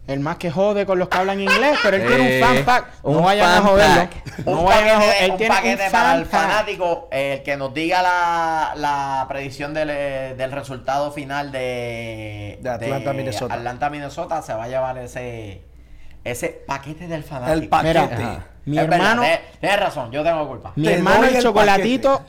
[0.07, 2.65] El más que jode con los que hablan inglés, pero él tiene Eh, un fan
[2.65, 2.85] pack.
[3.03, 3.95] No un vayan a joderlo.
[3.95, 4.45] pack.
[4.45, 5.23] No un vayan a paquete, joder.
[5.23, 9.25] Él un tiene paquete un para el fanático, eh, el que nos diga la, la
[9.27, 13.53] predicción del, eh, del resultado final de, De Atlanta, Minnesota.
[13.53, 15.63] Atlanta, Minnesota, se va a llevar ese,
[16.23, 17.53] ese paquete del fanático.
[17.63, 18.15] El paquete.
[18.15, 19.23] Mira, mi Es hermano,
[19.59, 20.71] tienes- razón, yo tengo culpa.
[20.75, 22.21] mi Te hermano el chocolatito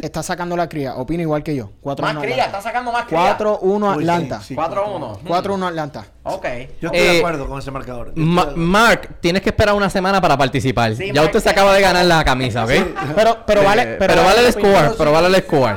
[0.00, 0.96] está sacando la cría.
[0.96, 1.70] Opina igual que yo.
[1.82, 2.44] 4-1 Más cría, Atlanta.
[2.46, 3.38] está sacando más cría.
[3.38, 4.40] 4-1 Uy, Atlanta.
[4.40, 4.54] sí, sí.
[4.56, 5.18] 4-1.
[5.24, 6.04] 4-1 Atlanta.
[6.24, 6.44] Ok.
[6.80, 8.12] Yo estoy Eh, de acuerdo con ese marcador.
[8.16, 10.94] Ma- Mark, tienes que esperar una semana para participar.
[10.94, 12.70] Sí, ya Mark, usted se acaba de ganar la camisa, ¿ok?
[13.14, 15.76] Pero, pero vale, Eh, pero, pero vale el score, pero vale el score.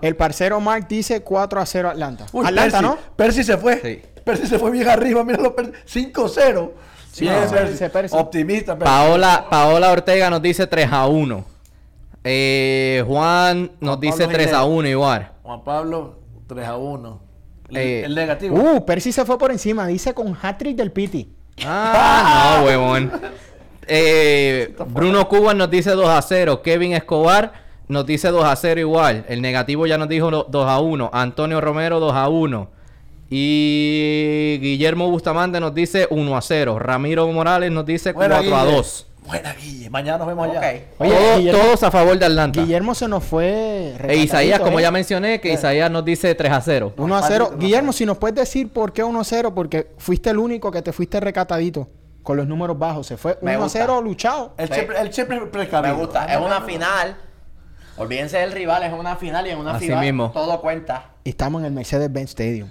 [0.00, 2.26] El parcero Mark dice 4 a 0 Atlanta.
[2.32, 2.98] Uy, Atlanta, Percy, ¿no?
[3.14, 3.80] Percy se fue.
[3.80, 4.02] Sí.
[4.24, 5.22] Percy se fue bien arriba.
[5.24, 6.10] Míralo, Percy.
[6.12, 6.72] 5-0.
[7.12, 7.88] Sí, no, Percy.
[7.88, 8.16] Percy.
[8.16, 8.84] Optimista, Percy.
[8.92, 11.44] Paola, Paola Ortega nos dice 3 a 1.
[12.24, 14.78] Eh, Juan nos Juan dice Pablo 3 a Jiménez.
[14.78, 15.32] 1 igual.
[15.42, 17.20] Juan Pablo, 3 a 1.
[17.70, 18.56] El, Eh, el negativo.
[18.56, 19.86] Uh, Percy se fue por encima.
[19.86, 21.32] Dice con hat-trick del Piti.
[21.64, 23.10] Ah, no, huevón.
[23.86, 26.62] Eh, Bruno Cuba nos dice 2 a 0.
[26.62, 27.52] Kevin Escobar
[27.88, 29.24] nos dice 2 a 0 igual.
[29.28, 31.10] El negativo ya nos dijo lo- 2 a 1.
[31.12, 32.70] Antonio Romero 2 a 1.
[33.30, 36.78] Y Guillermo Bustamante nos dice 1 a 0.
[36.78, 38.76] Ramiro Morales nos dice 4 Buena, a Guille.
[38.76, 39.06] 2.
[39.26, 39.88] Buena, Guille.
[39.88, 40.60] Mañana nos vemos allá.
[40.98, 42.60] Oye, Todos- a favor de Atlanta.
[42.60, 43.94] Guillermo se nos fue.
[44.08, 44.82] E Isaías, como ¿eh?
[44.82, 46.92] ya mencioné, que Isaías nos dice 3 a 0.
[46.96, 47.44] 1 a 0.
[47.46, 50.70] Fácil, Guillermo, si nos puedes decir por qué 1 a 0, porque fuiste el único
[50.72, 51.88] que te fuiste recatadito
[52.22, 53.06] con los números bajos.
[53.06, 53.78] Se fue Me 1 a gusta.
[53.80, 54.54] 0 luchado.
[54.58, 54.68] Él
[55.12, 55.22] Sí.
[55.52, 55.94] precavido.
[55.96, 56.24] Me gusta.
[56.26, 57.16] Es una final.
[57.96, 60.30] Olvídense del rival, es una final y en una Así final mismo.
[60.32, 61.10] todo cuenta.
[61.24, 62.68] Estamos en el Mercedes-Benz Stadium.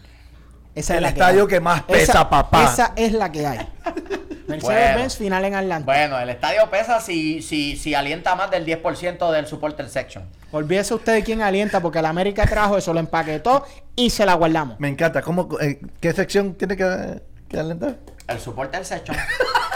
[0.76, 2.64] Esa El es la estadio que más pesa, Esa- papá.
[2.66, 3.60] Esa es la que hay.
[4.52, 5.86] Mercedes-Benz final en Atlanta.
[5.86, 10.26] Bueno, el estadio pesa si, si, si alienta más del 10% del supporter section.
[10.52, 13.64] Olvídese usted de quién alienta, porque la América trajo eso, lo empaquetó
[13.96, 14.80] y se la guardamos.
[14.80, 15.22] Me encanta.
[15.22, 17.96] ¿Cómo, eh, ¿Qué sección tiene que, que alentar?
[18.28, 19.18] El supporter section.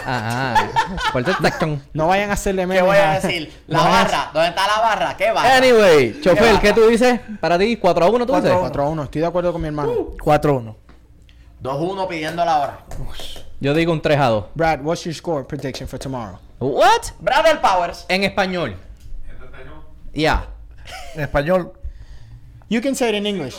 [0.06, 0.70] Ajá.
[1.12, 1.82] Fuerte tacón.
[1.94, 3.52] No vayan a hacerle ¿Qué memes voy a a- decir?
[3.68, 4.30] La No a- barra.
[4.34, 5.18] ¿Dónde está la barra?
[5.18, 5.58] ¿Qué barra?
[5.58, 6.60] Anyway, Chofer, va?
[6.62, 7.20] ¿qué tú dices?
[7.42, 8.58] Para ti, 4 a 1, tú Cuatro dices.
[8.58, 9.92] a 4 a 1, estoy de acuerdo con mi hermano.
[10.20, 10.76] 4-1.
[11.64, 12.78] 2-1 pidiendo la hora.
[13.60, 14.46] Yo digo un 3 a 2.
[14.56, 16.40] Brad, what's your score prediction for tomorrow?
[16.60, 17.12] What?
[17.20, 18.06] Brother Powers.
[18.10, 18.76] En español.
[20.14, 20.48] Ya.
[21.16, 21.74] En español.
[22.70, 23.56] You can say it in English.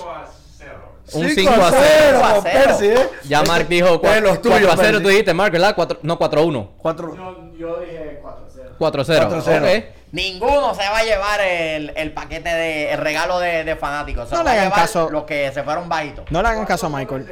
[1.13, 1.81] Un 5 5 a 0.
[1.81, 2.25] 0.
[2.25, 2.65] a con cero.
[2.67, 3.09] Percy, ¿eh?
[3.29, 5.03] Ya Mark dijo de los 4 tuyos, a 0, Percy.
[5.03, 5.75] tú dijiste, Mark, ¿verdad?
[5.77, 6.71] Cuatro- no, 4 a 1.
[6.79, 8.75] 4 Yo dije 4-0.
[8.79, 9.29] 4 a 0.
[9.31, 9.63] 4-0.
[9.79, 9.85] Ok.
[10.13, 14.29] Ninguno se va a llevar el, el paquete de el regalo de, de fanáticos.
[14.29, 15.09] Se No le a hagan llevar caso.
[15.11, 16.25] los que se fueron bajitos.
[16.31, 17.27] No le hagan caso a Michael.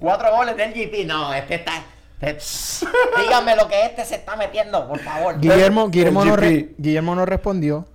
[0.00, 1.06] Cuatro goles del GP.
[1.06, 1.72] No, este está.
[2.20, 2.86] este-
[3.22, 5.40] díganme lo que este se está metiendo, por favor.
[5.40, 6.74] Guillermo, Guillermo, no re-.
[6.78, 7.86] Guillermo nos respondió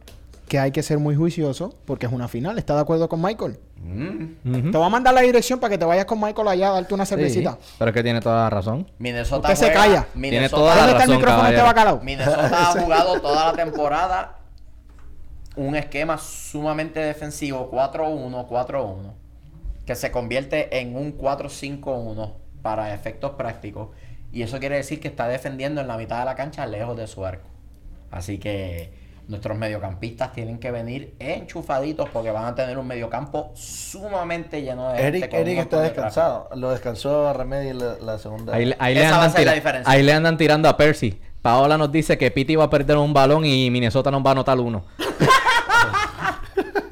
[0.48, 2.58] que hay que ser muy juicioso porque es una final.
[2.60, 3.58] ¿Está de acuerdo con Michael?
[3.84, 4.72] Ujú.
[4.72, 6.94] Te voy a mandar la dirección para que te vayas con Michael allá a darte
[6.94, 7.58] una Sí, cervecita.
[7.78, 8.90] pero es que tiene toda la razón.
[8.98, 10.06] Minnesota Usted se calla.
[10.14, 12.00] Tiene Minnesota, toda la ¿Dónde está el micrófono este bacalao?
[12.02, 14.38] Minnesota ha jugado toda la temporada
[15.56, 18.96] un esquema sumamente defensivo 4-1, 4-1,
[19.86, 23.90] que se convierte en un 4-5-1 para efectos prácticos.
[24.32, 27.08] Y eso quiere decir que está defendiendo en la mitad de la cancha lejos de
[27.08, 27.48] su arco.
[28.12, 28.92] Así que
[29.28, 34.98] nuestros mediocampistas tienen que venir enchufaditos porque van a tener un mediocampo sumamente lleno de
[34.98, 36.50] gente Eric, un Eric está de descansado.
[36.56, 38.54] Lo descansó a Remedy la, la segunda.
[38.56, 39.92] Ahí, le- ahí le Esa va a andan ser la tira- diferencia.
[39.94, 41.20] ahí le andan tirando a Percy.
[41.42, 44.32] Paola nos dice que Piti va a perder un balón y Minnesota nos va a
[44.32, 44.86] anotar uno.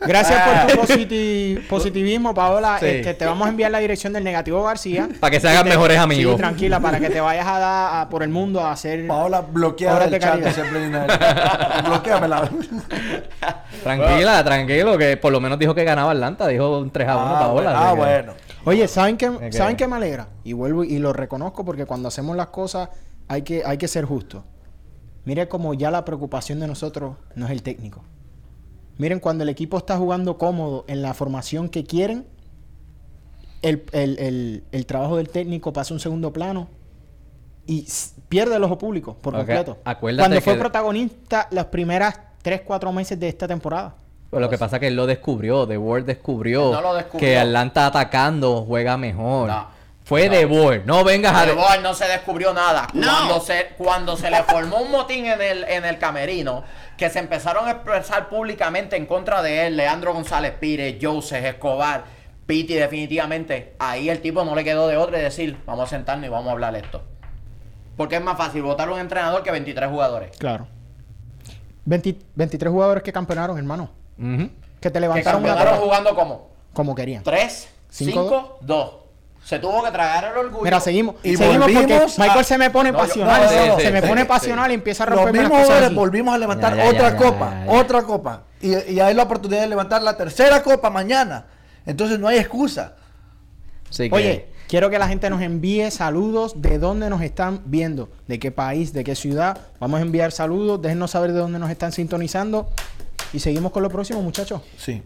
[0.01, 2.77] Gracias por tu positi- positivismo, Paola.
[2.79, 2.87] Sí.
[2.87, 5.07] Este, te vamos a enviar la dirección del negativo García.
[5.19, 6.33] Para que se hagan mejores amigos.
[6.33, 9.05] Sí, tranquila, para que te vayas a dar a- por el mundo a hacer.
[9.07, 10.39] Paola bloquea el chat.
[11.85, 12.49] Bloquéamela.
[13.83, 16.47] Tranquila, tranquilo, que por lo menos dijo que ganaba Atlanta.
[16.47, 17.53] Dijo un 3 a 1 Ah, Paola.
[17.53, 17.79] bueno.
[17.79, 18.33] Ah, que- bueno.
[18.65, 20.27] Oye, ¿saben qué, que- ¿saben qué me alegra?
[20.43, 22.89] Y vuelvo y lo reconozco porque cuando hacemos las cosas
[23.27, 24.43] hay que, hay que ser justos.
[25.25, 28.03] Mire como ya la preocupación de nosotros no es el técnico.
[29.01, 32.27] Miren, cuando el equipo está jugando cómodo en la formación que quieren,
[33.63, 36.67] el, el- el- el trabajo del técnico pasa a un segundo plano
[37.65, 37.87] y
[38.29, 39.79] pierde el ojo público por completo.
[39.85, 43.95] acuérdate Cuando fue que- protagonista las primeras 3, 4 meses de esta temporada.
[44.29, 45.67] Pero lo que pasa es que él lo descubrió.
[45.67, 47.19] The World descubrió, No lo descubrió.
[47.27, 49.47] que Atlanta atacando juega mejor.
[49.49, 49.80] No.
[50.11, 50.31] Fue No.
[50.33, 50.85] The World.
[50.85, 51.45] No vengas a...
[51.45, 52.85] De Boer no se descubrió nada.
[52.91, 56.65] Cuando, se, cuando se le formó un motín en el, en el camerino,
[56.97, 62.03] que se empezaron a expresar públicamente en contra de él, Leandro González Pires, Joseph Escobar,
[62.45, 66.25] Piti, definitivamente, ahí el tipo no le quedó de otra y decir, vamos a sentarnos
[66.25, 67.01] y vamos a hablar esto.
[67.95, 70.35] Porque es más fácil votar a un entrenador que 23 jugadores.
[70.37, 70.67] Claro.
[71.85, 73.89] 20 23 jugadores que campeonaron, hermano.
[74.17, 77.23] Que te Que levantaron una campeonaron jugando como como querían.
[77.23, 79.00] 3, Cinco, 5, 2.
[79.43, 80.63] Se tuvo que tragar el orgullo.
[80.63, 81.15] Mira, seguimos.
[81.23, 83.41] Y seguimos porque volvimos Michael a- se me pone No, yo- pasional.
[83.43, 84.27] no, se- no, se sí, me sí, pone sí.
[84.27, 87.49] pasional y empieza a romperme las cosas volvimos a levantar Ya, ya, otra ya, copa,
[87.51, 87.71] ya, ya.
[87.79, 88.43] otra copa.
[88.61, 91.47] Y, y hay la oportunidad de levantar la tercera copa mañana.
[91.85, 92.95] Entonces no hay excusa.
[93.95, 98.39] Que- Oye, quiero que la gente nos envíe saludos de dónde nos están viendo, de
[98.39, 99.57] qué país, de qué ciudad.
[99.79, 102.69] Vamos a enviar saludos, déjenos saber de dónde nos están sintonizando.
[103.33, 104.61] Y seguimos con lo próximo, muchachos.
[104.77, 105.01] Sí.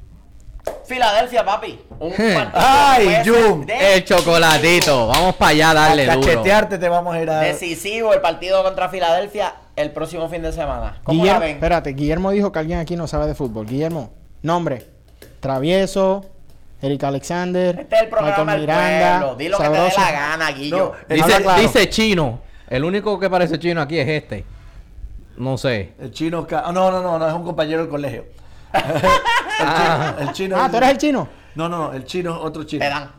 [0.86, 1.80] Filadelfia, papi.
[2.00, 3.66] Un partido Ay, Jun.
[3.66, 5.08] ser El chocolatito.
[5.08, 6.28] Vamos para allá a darle a duro.
[6.28, 7.40] cachetearte te vamos a ir a...
[7.40, 10.98] Decisivo el partido contra Filadelfia el próximo fin de semana.
[11.04, 11.56] ¿Cómo Guillermo, la ven?
[11.56, 13.66] espérate, Guillermo dijo que alguien aquí no sabe de fútbol.
[13.66, 14.12] Guillermo,
[14.44, 14.86] nombre.
[15.40, 16.26] Travieso,
[16.82, 19.18] Eric Alexander, Este es el programa Michael Miranda.
[19.20, 19.36] pueblo.
[19.36, 20.94] Di lo que te dé la gana, Guillo.
[21.10, 21.62] No, Dice, Habla claro.
[21.62, 22.40] dice chino.
[22.68, 24.46] El único que parece chino aquí es este.
[25.38, 25.94] No sé.
[26.00, 26.48] El chino...
[26.48, 28.26] ca- no, no, no, no, es un compañero del colegio.
[28.76, 30.58] El, chino, el chino...
[30.60, 31.28] Ah, ¿tú eres el chino?
[31.56, 32.84] No, no, el chino es otro chino.
[32.84, 33.10] Te dan.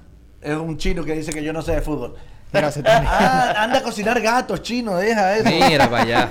[0.40, 2.14] Es un chino que dice que yo no sé de fútbol.
[2.52, 5.48] Tiene- Ah, anda a cocinar gatos, chino, deja eso.
[5.50, 6.28] Mira para allá.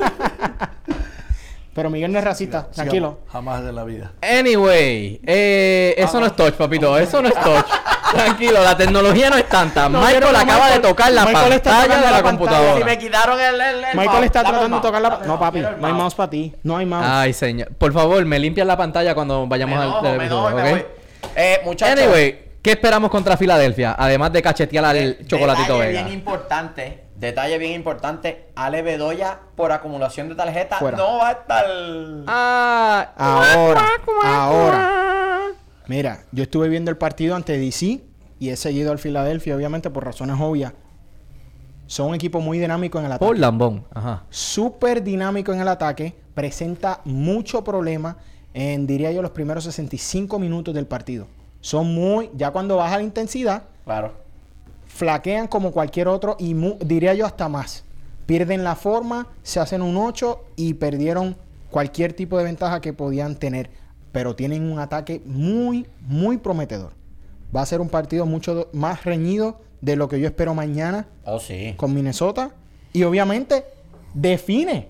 [1.75, 3.19] Pero Miguel no es racista, Sí, tranquilo.
[3.29, 4.13] Jamás de la vida.
[4.21, 6.97] Anyway, eh, eso no es touch, papito.
[6.97, 7.65] Eso no es touch.
[8.13, 9.89] Tranquilo, la tecnología no es tanta.
[9.89, 12.17] No, Michael no, acaba Michael- de tocar la Michael pantalla de la la pantalla.
[12.17, 12.85] Si computadora.
[12.85, 15.19] me quitaron el, el, el Michael está tratando de tocar la...
[15.25, 15.93] No, papi, no hay mouse.
[15.97, 16.53] mouse para ti.
[16.63, 17.05] No hay mouse.
[17.05, 17.67] Ay, señor.
[17.77, 20.63] Por favor, me limpias la pantalla cuando vayamos Me al enojo, me televisor, enojo y
[20.63, 20.69] me ¿ok?
[20.77, 20.85] voy.
[21.35, 21.99] Eh, muchachos.
[22.03, 23.95] Anyway, ¿qué esperamos contra Filadelfia?
[23.99, 26.03] Además de cachetear al de- chocolatito Vega.
[26.03, 27.03] bien importante.
[27.17, 28.49] Detalle bien importante.
[28.55, 30.97] Ale Bedoya, por acumulación de tarjetas, Fuera.
[30.97, 31.65] no va a estar.
[32.27, 33.85] Ah, Ahora,
[34.23, 35.47] ahora.
[35.87, 38.01] Mira, yo estuve viendo el partido ante DC
[38.39, 40.73] y he seguido al Philadelphia, obviamente, por razones obvias.
[41.87, 43.25] Son un equipo muy dinámico en el ataque.
[43.25, 43.85] por lambón.
[43.93, 44.23] Ajá.
[44.29, 46.15] Súper dinámico en el ataque.
[46.33, 48.17] Presenta mucho problema
[48.53, 51.27] en, diría yo, los primeros 65 minutos del partido.
[51.61, 54.13] Son muy, ya cuando baja la intensidad, Claro.
[54.95, 57.83] Flaquean como cualquier otro y mu- diría yo hasta más.
[58.25, 61.35] Pierden la forma, se hacen un 8 y perdieron
[61.69, 63.69] cualquier tipo de ventaja que podían tener.
[64.13, 66.93] Pero tienen un ataque muy, muy prometedor.
[67.55, 71.39] Va a ser un partido mucho más reñido de lo que yo espero mañana Oh,
[71.39, 71.73] sí.
[71.75, 72.51] con Minnesota.
[72.93, 73.65] Y obviamente
[74.13, 74.87] define,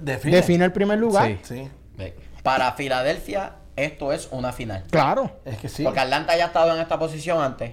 [0.00, 0.36] Define.
[0.36, 1.38] define el primer lugar.
[1.42, 1.68] Sí.
[1.98, 2.12] Sí.
[2.42, 4.84] Para Filadelfia, esto es una final.
[4.90, 5.30] Claro.
[5.44, 5.82] Es que sí.
[5.84, 7.72] Porque Atlanta ya ha estado en esta posición antes.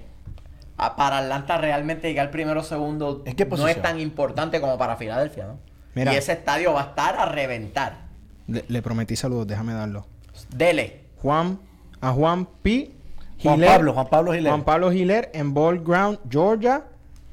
[0.76, 4.96] Para Atlanta realmente llegar primero o segundo ¿En qué no es tan importante como para
[4.96, 5.60] Filadelfia, ¿no?
[5.94, 6.14] Mira.
[6.14, 8.06] Y ese estadio va a estar a reventar.
[8.48, 10.08] Le, le prometí saludos, déjame darlo.
[10.50, 11.02] Dele.
[11.22, 11.60] Juan,
[12.00, 12.92] a Juan P.
[13.44, 13.70] Juan Giler.
[13.70, 14.52] Pablo, Juan Pablo Giler.
[14.52, 16.84] Juan Pablo Giler en Ball Ground, Georgia.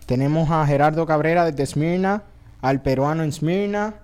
[0.07, 2.23] Tenemos a Gerardo Cabrera desde Smyrna,
[2.61, 3.95] al peruano en Smyrna.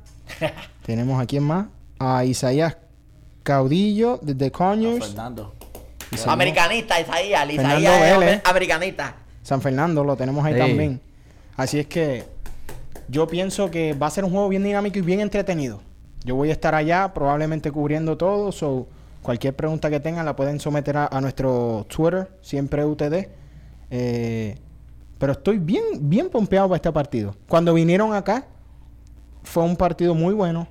[0.86, 1.66] Tenemos a quién más?
[1.98, 2.76] A Isaías
[3.42, 5.54] Caudillo desde Conyers, Fernando.
[6.10, 7.46] Y seguimos- Americanista, Isaías.
[7.46, 9.16] Fernando Isaías es americanista.
[9.44, 10.58] San Fernando, lo tenemos ahí Sí.
[10.58, 11.00] también.
[11.56, 12.24] Así es que
[13.08, 15.80] yo pienso que va a ser un juego bien dinámico y bien entretenido.
[16.24, 18.88] Yo voy a estar allá probablemente cubriendo todo, so
[19.22, 23.28] cualquier pregunta que tengan la pueden someter a, a nuestro Twitter, siempre UTD.
[23.90, 24.56] Eh,
[25.18, 27.36] pero estoy bien, bien pompeado para este partido.
[27.46, 28.46] Cuando vinieron acá,
[29.42, 30.66] fue un partido muy bueno.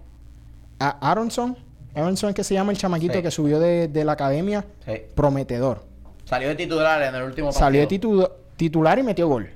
[0.79, 1.55] A Aronson,
[1.95, 3.21] Aronson es que se llama el chamaquito Sí.
[3.21, 4.93] que subió de, de la academia, Sí.
[5.15, 5.85] prometedor.
[6.25, 7.59] Salió de titular en el último partido.
[7.59, 8.31] Salió de titu-
[8.63, 9.49] titular y metió gol.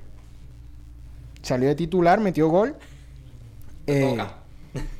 [1.40, 2.76] Salió de titular, metió gol.
[3.86, 4.18] Eh,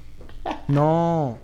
[0.68, 1.36] no,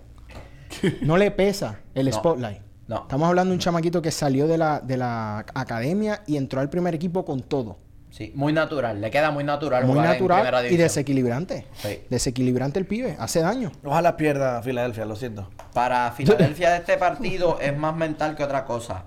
[1.03, 2.13] no le pesa el No.
[2.13, 2.63] spotlight.
[2.89, 3.03] No.
[3.03, 6.71] Estamos hablando de un chamaquito que salió de la, de la academia y entró al
[6.71, 7.77] primer equipo con todo.
[8.11, 8.99] Sí, muy natural.
[9.01, 11.67] Le queda muy natural Muy jugar en primera natural y desequilibrante.
[11.83, 12.01] Sí.
[12.09, 13.73] Desequilibrante el pibe, hace daño.
[13.85, 15.51] Ojalá pierda Filadelfia, lo siento.
[15.75, 19.05] Para Filadelfia este partido es más mental que otra cosa.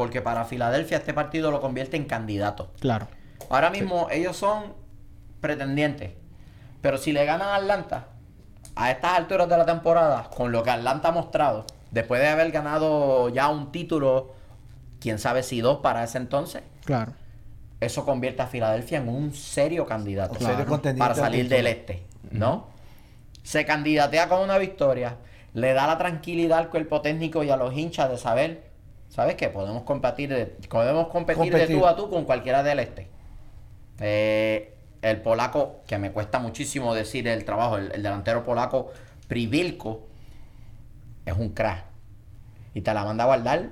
[0.00, 2.72] Porque para Filadelfia este partido lo convierte en candidato.
[2.80, 3.06] Claro.
[3.50, 4.72] Ahora mismo ellos son
[5.42, 6.12] pretendientes.
[6.80, 8.06] Pero si le ganan a Atlanta,
[8.76, 12.50] a estas alturas de la temporada, con lo que Atlanta ha mostrado, después de haber
[12.50, 14.32] ganado ya un título,
[15.00, 17.12] quién sabe si dos para ese entonces, Claro.
[17.78, 21.66] eso convierte a Filadelfia en un serio candidato Un serio contendiente para al salir del
[21.66, 22.68] este, ¿no?
[23.42, 25.16] Se candidatea con una victoria,
[25.52, 28.69] le da la tranquilidad al cuerpo técnico y a los hinchas de saber,
[29.10, 29.48] ¿sabes qué?
[29.50, 33.08] Podemos competir de, podemos competir, de tú a tú con cualquiera del este.
[34.00, 38.90] Eh, el polaco, que me cuesta muchísimo decir el trabajo, el, el delantero polaco
[39.28, 40.06] Privilko,
[41.26, 41.84] es un crack.
[42.74, 43.70] Y te la manda a guardar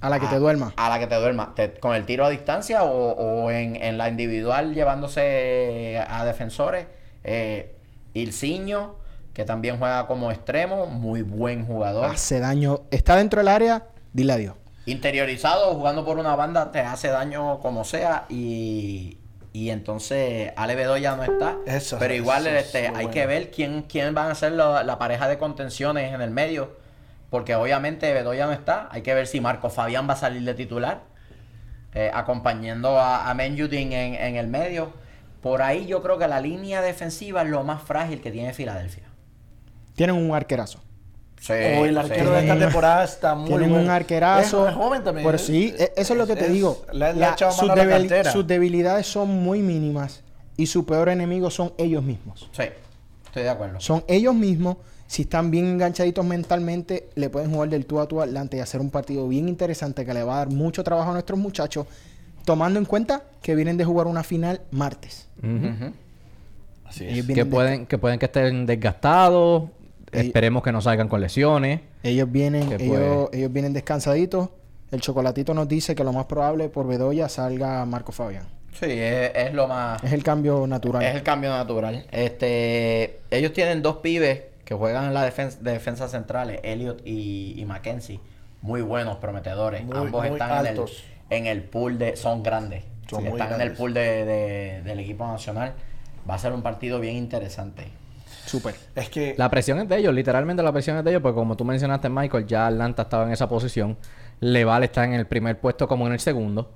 [0.00, 0.72] A la que a- te duerma.
[0.76, 1.54] A la que te duerma.
[1.54, 6.86] Te- con el tiro a distancia o, o en, en la individual llevándose a defensores.
[7.24, 7.76] Eh,
[8.14, 8.96] Ilciño,
[9.32, 12.06] que también juega como extremo, muy buen jugador.
[12.06, 12.82] Hace daño.
[12.90, 14.54] Está dentro del área, dile adiós.
[14.86, 18.26] Interiorizado, jugando por una banda, te hace daño como sea.
[18.28, 19.18] Y,
[19.52, 21.56] y entonces Ale Bedoya no está.
[21.66, 23.10] Eso, pero igual es este, hay bueno.
[23.10, 26.76] que ver quién, quién van a ser la, la pareja de contenciones en el medio.
[27.30, 28.88] Porque obviamente Bedoya no está.
[28.92, 31.02] Hay que ver si Marco Fabián va a salir de titular.
[31.94, 34.92] eh, acompañando a, a Menjudin en, en el medio.
[35.40, 39.04] Por ahí yo creo que la línea defensiva es lo más frágil que tiene Filadelfia.
[39.94, 40.82] Tienen un arquerazo.
[41.46, 42.32] Sí, o el arquero sí.
[42.36, 43.84] de esta temporada está muy Tienen bueno.
[43.84, 44.66] un arquerazo.
[44.66, 45.26] Es joven también.
[45.26, 46.86] Pero sí, e- eso es lo que te es- digo.
[46.92, 48.32] Le, le La- sus, la debil- cantera.
[48.32, 50.22] sus debilidades son muy mínimas
[50.56, 52.48] y su peor enemigo son ellos mismos.
[52.52, 52.62] Sí,
[53.26, 53.78] estoy de acuerdo.
[53.80, 54.78] Son ellos mismos.
[55.06, 58.80] Si están bien enganchaditos mentalmente, le pueden jugar del tú a tú adelante y hacer
[58.80, 61.86] un partido bien interesante que le va a dar mucho trabajo a nuestros muchachos,
[62.46, 65.28] tomando en cuenta que vienen de jugar una final martes.
[66.86, 67.26] Así es.
[67.26, 69.64] Que de- pueden, que pueden que estén desgastados.
[70.20, 71.80] Esperemos que no salgan con lesiones.
[72.02, 74.48] Ellos vienen, Que ellos, ellos vienen descansaditos.
[74.90, 78.46] El chocolatito nos dice que lo más probable por Bedoya salga Marco Fabián.
[78.72, 80.02] Sí, es, es lo más...
[80.04, 81.02] Es el cambio natural.
[81.02, 82.06] Es el cambio natural.
[82.12, 87.54] Este, ellos tienen dos pibes que juegan en la defensa, de defensa centrales, Elliot y,
[87.56, 88.20] y Mackenzie.
[88.62, 89.84] Muy buenos, prometedores.
[89.84, 90.84] Muy- Ambos muy están en el,
[91.30, 92.16] en el pool de...
[92.16, 92.84] Son grandes.
[93.08, 95.74] Son Sí, muy están en el pool de, de- del equipo nacional.
[96.28, 97.84] Va a ser un partido bien interesante.
[98.46, 98.74] Súper.
[98.94, 101.56] Es que La presión es de ellos, literalmente la presión es de ellos, porque como
[101.56, 103.96] tú mencionaste, Michael, ya Atlanta estaba en esa posición.
[104.40, 106.70] Leval está en el primer puesto como en el segundo.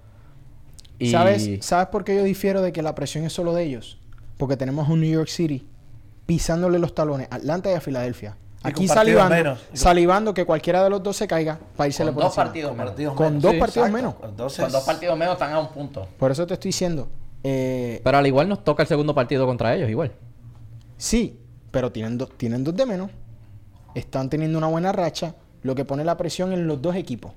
[0.99, 3.99] Y ¿Sabes, ¿Sabes por qué yo difiero de que la presión es solo de ellos?
[4.37, 5.67] Porque tenemos un New York City
[6.27, 8.37] pisándole los talones a Atlanta y a Filadelfia.
[8.63, 9.61] Aquí salivando, menos.
[9.73, 12.45] Salivando que cualquiera de los dos se caiga para irse Con por dos encima.
[12.45, 12.91] partidos menos.
[12.91, 13.43] partidos Con menos.
[13.43, 13.97] dos Sí, partidos exacto.
[14.19, 14.31] menos.
[14.31, 16.09] Entonces, Con dos partidos menos están a un punto.
[16.19, 17.09] Por eso te estoy diciendo.
[17.45, 20.11] eh, Pero al igual nos toca el segundo partido contra ellos, igual.
[20.97, 21.39] sí,
[21.71, 23.11] pero tienen, dos tienen dos de menos.
[23.95, 25.35] Están teniendo una buena racha.
[25.63, 27.33] Lo que pone la presión en los dos equipos.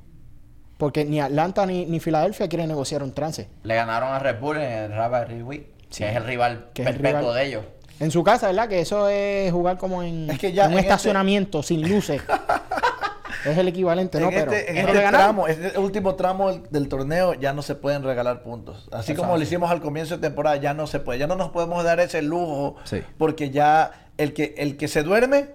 [0.78, 3.48] Porque ni Atlanta ni, ni Filadelfia quieren negociar un trance.
[3.64, 6.04] Le ganaron a Red Bull en el Rivalry Week, Sí.
[6.04, 7.36] que es el rival Que es el perpetuo rival.
[7.36, 7.64] de ellos.
[8.00, 8.68] En su casa, ¿verdad?
[8.68, 11.88] Que eso es jugar como en, Es que ya en un en este- estacionamiento sin
[11.88, 12.22] luces.
[13.46, 14.30] es el equivalente, ¿no?
[14.30, 15.26] en Pero, este, en pero este le ganaron.
[15.26, 18.88] tramo, este último tramo del, del torneo, ya no se pueden regalar puntos.
[18.92, 21.20] Así como lo hicimos al comienzo de temporada, ya no se puede.
[21.20, 22.76] Ya no nos podemos dar ese lujo.
[22.86, 23.02] Sí.
[23.18, 23.92] Porque ya
[24.24, 25.50] el que, el que se duerme,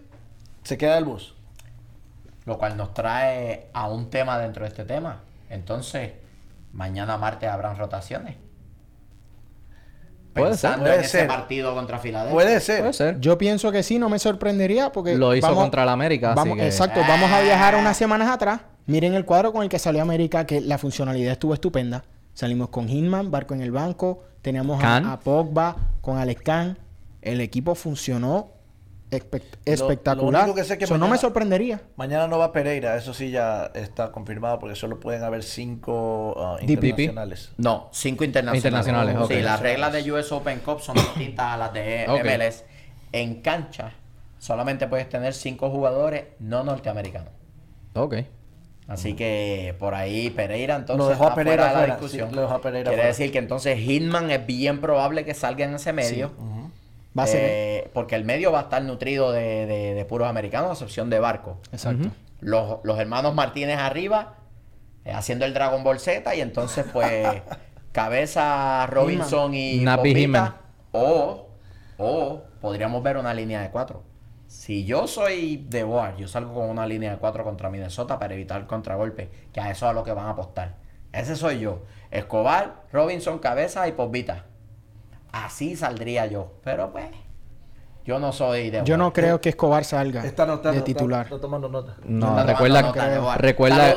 [0.62, 1.34] se queda del bus.
[2.44, 5.20] Lo cual nos trae a un tema dentro de este tema.
[5.50, 6.12] Entonces,
[6.72, 8.36] mañana martes habrán rotaciones.
[10.34, 10.86] Puede Pensando ser.
[10.86, 11.28] en Puede ese ser.
[11.28, 12.34] partido contra Filadelfia.
[12.34, 12.80] Puede ser.
[12.80, 13.20] Puede ser.
[13.20, 15.16] Yo pienso que sí, no me sorprendería porque...
[15.16, 18.28] Lo hizo vamos- contra el América, así Vamos, que- Exacto, vamos a viajar unas semanas
[18.28, 18.60] atrás.
[18.84, 22.04] Miren el cuadro con el que salió América, que la funcionalidad estuvo estupenda.
[22.34, 24.22] Salimos con Hinman, Barco en el banco.
[24.42, 26.78] Teníamos a, a Pogba, con Alex Khan.
[27.22, 28.50] El equipo funcionó
[29.11, 30.42] espect- espectacular.
[30.42, 31.80] lo único que sé es que Eso no me sorprendería.
[31.96, 36.70] Mañana no va Pereira, eso sí ya está confirmado porque solo pueden haber cinco DPP.
[36.84, 37.52] internacionales.
[37.57, 38.64] No, cinco internacionales.
[38.64, 39.28] Internacionales.
[39.28, 42.20] Sí, las reglas de US Open Cup son distintas a las de Ok.
[42.24, 42.64] MLS.
[43.12, 43.92] En cancha,
[44.38, 47.30] solamente puedes tener cinco jugadores no norteamericanos.
[47.94, 48.16] Ok.
[48.88, 52.28] Así que por ahí Pereira entonces Lo dejó a Pereira fuera de la discusión.
[52.28, 53.09] sí, lo dejó a Pereira Quiere fuera.
[53.09, 56.30] decir que entonces Hitman es bien probable que salga en ese medio.
[57.18, 57.40] Va a ser...
[57.44, 61.08] Eh, porque el medio va a estar nutrido de, de- de puros americanos, a excepción
[61.10, 61.58] de Barco.
[61.72, 62.08] Exacto.
[62.40, 64.34] Los, los hermanos Martínez arriba,
[65.04, 67.42] eh, haciendo el Dragon Ball Z, y entonces, pues,
[67.92, 70.56] Cabeza, Robinson y Napi Popita.
[70.92, 71.48] O,
[71.98, 74.02] o podríamos ver una línea de cuatro.
[74.46, 78.34] Si yo soy de Boar, yo salgo con una línea de cuatro contra Minnesota para
[78.34, 80.74] evitar el contragolpe, que a eso es a lo que van a apostar.
[81.12, 81.82] Ese soy yo.
[82.10, 84.44] Escobar, Robinson, Cabeza y Popita.
[85.45, 86.53] Así saldría yo.
[86.64, 87.07] Pero pues,
[88.05, 91.22] yo no soy de Yo no creo que Escobar salga Está de titular.
[91.24, 91.97] Está, está tomando nota.
[92.05, 93.95] No, recuerda, tomando nota recuerda,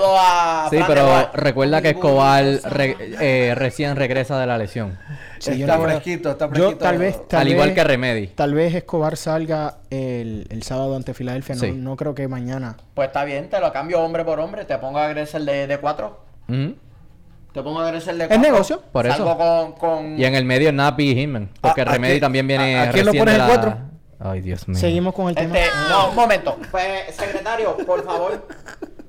[0.72, 4.98] sí, pero recuerda que Escobar re- eh, recién regresa de la lesión,
[5.38, 6.78] Sí, yo está no fresquito, está Yo fresquito.
[6.80, 7.28] tal vez...
[7.28, 8.28] tal al igual vez- que Remedy.
[8.30, 11.56] Tal vez Escobar salga el, el sábado ante Filadelfia.
[11.56, 11.72] No, Sí.
[11.72, 12.76] no creo que mañana.
[12.96, 14.66] Pues está bien, te lo cambio hombre por hombre.
[14.66, 16.20] Te pongo a Gressel de, de cuatro.
[17.54, 18.82] Te pongo a Gressel de ¿Es negocio?
[18.92, 19.18] Por eso.
[19.18, 19.72] Salgo con...
[19.74, 20.20] con...
[20.20, 22.84] Y en el medio Napi y Hitman, porque ¿A- a Remedy qué- también viene a-
[22.84, 23.78] a quién lo pones el la- cuatro?
[24.20, 24.78] Ay, Dios mío.
[24.78, 25.58] Seguimos con el tema.
[25.58, 26.58] Este, no, un momento.
[26.72, 28.48] Pues, secretario, por favor,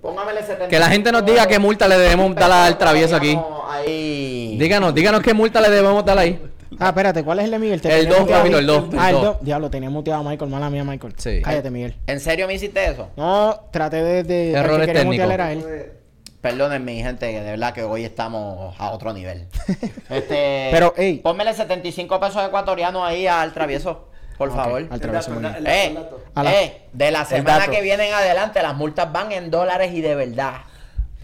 [0.00, 0.68] póngamele 70.
[0.68, 3.36] Que la gente nos diga qué multa le debemos dar al travieso aquí.
[3.68, 4.56] Ahí.
[4.58, 6.40] Díganos, díganos qué multa le debemos dar ahí.
[6.78, 7.74] Ah, espérate, ¿cuál es el de Miguel?
[7.74, 8.40] El tenía dos, muteado.
[8.42, 9.24] papito, el dos, el Ah, el dos.
[9.24, 9.36] 2.
[9.42, 10.50] Diablo, tenía muteado a Michael.
[10.50, 11.12] Mala mía, Michael.
[11.18, 11.42] Sí.
[11.42, 11.96] Cállate, Miguel.
[12.06, 13.08] ¿En serio me hiciste eso?
[13.16, 14.22] No, traté de...
[14.22, 15.30] de el Errores técnicos.
[15.30, 15.92] era él.
[16.40, 19.46] Perdonen mi gente, que de verdad que hoy estamos a otro nivel.
[20.08, 21.18] Este, Pero, ey.
[21.18, 24.86] Pónmele 75 pesos ecuatorianos ahí al travieso, por Ok, favor.
[24.90, 25.66] al travieso, muy bien.
[25.66, 25.98] Eh,
[26.34, 27.70] A la- eh, de la semana dato.
[27.70, 30.54] que viene en adelante, las multas van en dólares y de verdad.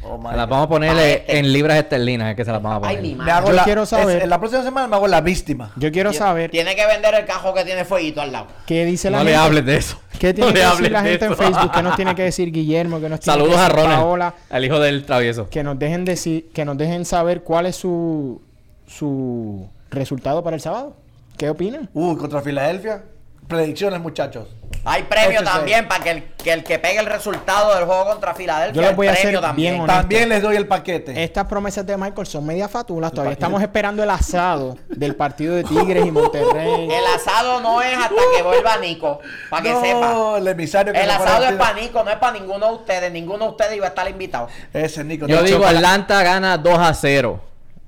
[0.09, 1.39] Oh, Se las vamos a poner eh, este.
[1.39, 3.11] en libras esterlinas, es que se las vamos a Ay, poner.
[3.11, 3.33] mi Me madre.
[3.33, 5.73] hago Yo la, quiero saber- es- en la próxima semana me hago la víctima.
[5.77, 8.47] Yo quiero saber Tiene que vender el cajo que tiene fueguito al lado.
[8.67, 9.45] qué dice la No le gente.
[9.47, 10.01] hables de eso.
[10.19, 11.43] ¿Qué tiene No que le decir hables la de gente en eso.
[11.43, 11.73] Facebook?
[11.73, 13.01] ¿Qué nos tiene que decir Guillermo?
[13.01, 14.35] ¿Qué nos tiene Saludos que a decir Ronald, Paola?
[14.51, 15.49] el hijo del travieso.
[15.51, 18.41] Que nos dejen decir, que nos dejen saber cuál es su
[18.87, 20.95] su resultado para el sábado.
[21.37, 21.89] ¿Qué opinan?
[21.93, 23.03] Uh, contra Filadelfia.
[23.49, 24.49] Predicciones, muchachos.
[24.85, 25.45] Hay premio Échese.
[25.45, 28.81] también para que el, que el que pegue el resultado del juego contra Filadelfia.
[28.81, 29.93] Yo les voy a hacer bien honesto.
[29.93, 31.25] También les doy el paquete.
[31.25, 33.11] Estas promesas de Michael son media fatulas.
[33.11, 36.89] Todavía estamos esperando el asado del partido de Tigres y Monterrey.
[36.97, 39.21] El asado no es hasta que vuelva Nico,
[39.51, 40.39] para que no, sepa.
[40.39, 43.13] el emisario que El asado es para Nico, no es para ninguno de ustedes.
[43.13, 44.49] Ninguno de ustedes iba a estar invitado.
[44.73, 45.27] Ese Nico.
[45.27, 45.77] Yo no, digo, chocolate.
[45.79, 47.41] Atlanta gana 2 a 0.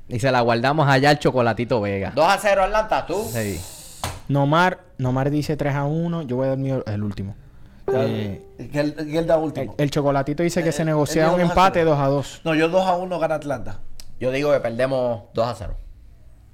[0.08, 2.12] Y se la guardamos allá al Chocolatito Vega.
[2.14, 3.28] 2 a 0 Atlanta, tú.
[3.32, 3.60] Sí.
[4.28, 6.22] Nomar, Nomar dice 3 a 1.
[6.22, 7.34] Yo voy a dar mi- el último.
[7.92, 9.74] Eh, Que él, que él da el, último.
[9.78, 11.90] el chocolatito dice que Eh, se eh, negocia un dijo dos a empate cero.
[11.92, 12.40] 2 a 2.
[12.44, 13.80] No, yo 2 a 1 gana Atlanta.
[14.20, 15.76] Yo digo que perdemos 2 a 0.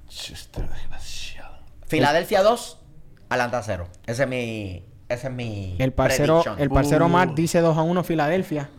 [0.07, 1.55] Chusta, desgraciado.
[1.87, 2.79] Filadelfia 2,
[3.29, 3.87] Atlanta 0.
[4.05, 4.85] Ese es mi.
[5.09, 5.75] Ese es mi.
[5.79, 6.59] El parcero, prediction.
[6.61, 7.09] el parcero Uh.
[7.09, 8.69] Mark dice 2 a 1 Filadelfia.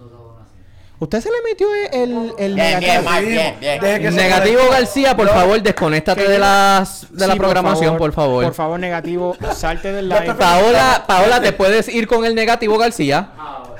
[0.99, 2.91] ¿Usted se le metió el, el Bien, negativo?
[2.93, 3.81] bien, Mark, bien, bien.
[3.81, 4.77] Deje que se Negativo conecte.
[4.81, 5.33] García, por No.
[5.33, 8.45] favor, desconéctate de las de la programación, por favor.
[8.45, 10.35] Por favor, negativo, salte del live.
[10.35, 13.29] Paola, Paola, te puedes ir con el negativo García.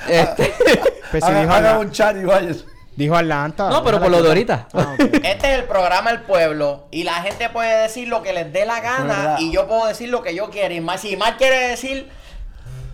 [0.09, 0.53] Este-
[1.11, 2.65] Pues sí, Haga, dijo, haga un chat y vayas.
[2.97, 3.71] dijo Atlanta.
[3.71, 4.67] No, pero por lo de ahorita.
[4.75, 4.95] Ah.
[4.99, 8.67] Este es el programa El Pueblo y la gente puede decir lo que les dé
[8.67, 10.75] la gana y yo puedo decir lo que yo quiero.
[10.75, 12.09] Y más, si Mar quiere decir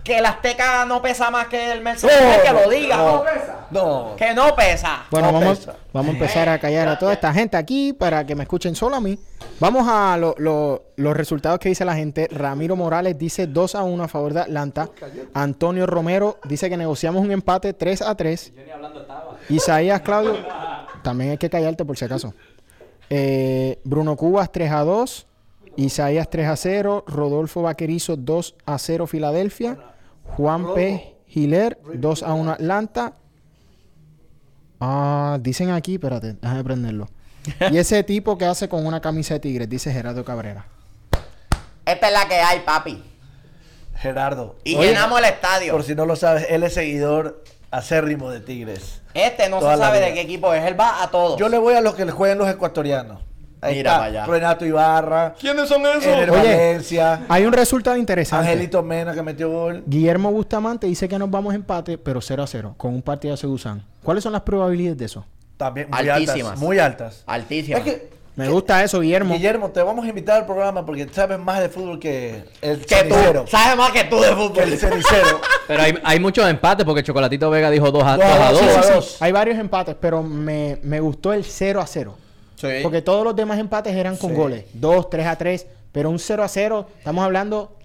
[0.03, 2.97] que el Azteca no pesa más que el Mercedes, que lo diga.
[2.97, 3.23] No,
[3.71, 4.15] no.
[4.17, 5.03] Que no pesa.
[5.09, 5.75] Bueno, No vamos, pesa.
[5.93, 8.97] vamos a empezar a callar a toda esta gente aquí para que me escuchen solo
[8.97, 9.17] a mí.
[9.59, 12.27] Vamos a lo- lo- los resultados que dice la gente.
[12.29, 14.89] Ramiro Morales dice 2 a 1 a favor de Atlanta.
[15.33, 18.51] Antonio Romero dice que negociamos un empate 3 a 3.
[19.49, 20.35] Isaías Claudio,
[21.01, 22.33] también hay que callarte por si acaso.
[23.09, 25.27] Eh, Bruno Cubas 3 a 2.
[25.75, 27.03] Isaías 3 a 0.
[27.07, 29.77] Rodolfo Vaquerizo 2 a 0 Filadelfia.
[30.23, 31.15] Juan P.
[31.27, 33.13] Giler 2 a 1 Atlanta.
[34.79, 37.07] Ah, dicen aquí, espérate, déjame prenderlo.
[37.71, 40.65] y ese tipo que hace con una camisa de tigres, dice Gerardo Cabrera.
[41.85, 43.03] Esta es la que hay, papi.
[43.95, 44.55] Gerardo.
[44.63, 45.71] Y Oye, llenamos el estadio.
[45.73, 49.01] Por si no lo sabes, él es seguidor acérrimo de Tigres.
[49.13, 50.07] Este no Toda se sabe vida.
[50.07, 50.63] de qué equipo es.
[50.65, 51.39] Él va a todos.
[51.39, 53.21] Yo le voy a los que le juegan los ecuatorianos.
[53.63, 54.25] Ahí Mira está para allá.
[54.25, 56.05] Renato Ibarra, ¿Quiénes son esos?
[56.05, 56.39] Ener Oye.
[56.41, 58.47] Valencia, Hay un resultado interesante.
[58.49, 59.83] Angelito Mena que metió gol.
[59.85, 63.33] Guillermo Bustamante dice que nos vamos a empate, pero 0 a 0, con un partido
[63.33, 63.83] de Seduzán.
[64.03, 65.25] ¿Cuáles son las probabilidades de eso?
[65.57, 66.45] También muy Altísimas.
[66.51, 66.59] altas.
[66.59, 67.23] Muy altas.
[67.27, 69.35] Es que, Me gusta eso, Guillermo.
[69.35, 72.95] Guillermo, te vamos a invitar al programa porque sabes más de fútbol que el que
[72.95, 73.43] cenicero.
[73.43, 73.51] tú.
[73.51, 74.77] Sabes más que tú de Que el fútbol.
[74.77, 75.39] cenicero.
[75.67, 78.17] Pero hay, hay muchos empates porque Chocolatito Vega dijo 2 a 2.
[78.17, 78.69] Dos a a dos, dos.
[78.71, 78.93] sí, sí, sí.
[78.93, 79.21] dos.
[79.21, 82.17] Hay varios empates, pero me, me gustó el 0 a 0.
[82.63, 82.79] Sí.
[82.81, 84.35] Porque todos los demás empates eran con Sí.
[84.35, 84.65] goles.
[84.73, 85.67] 2, 3 a 3.
[85.91, 87.75] Pero un 0 a 0, estamos hablando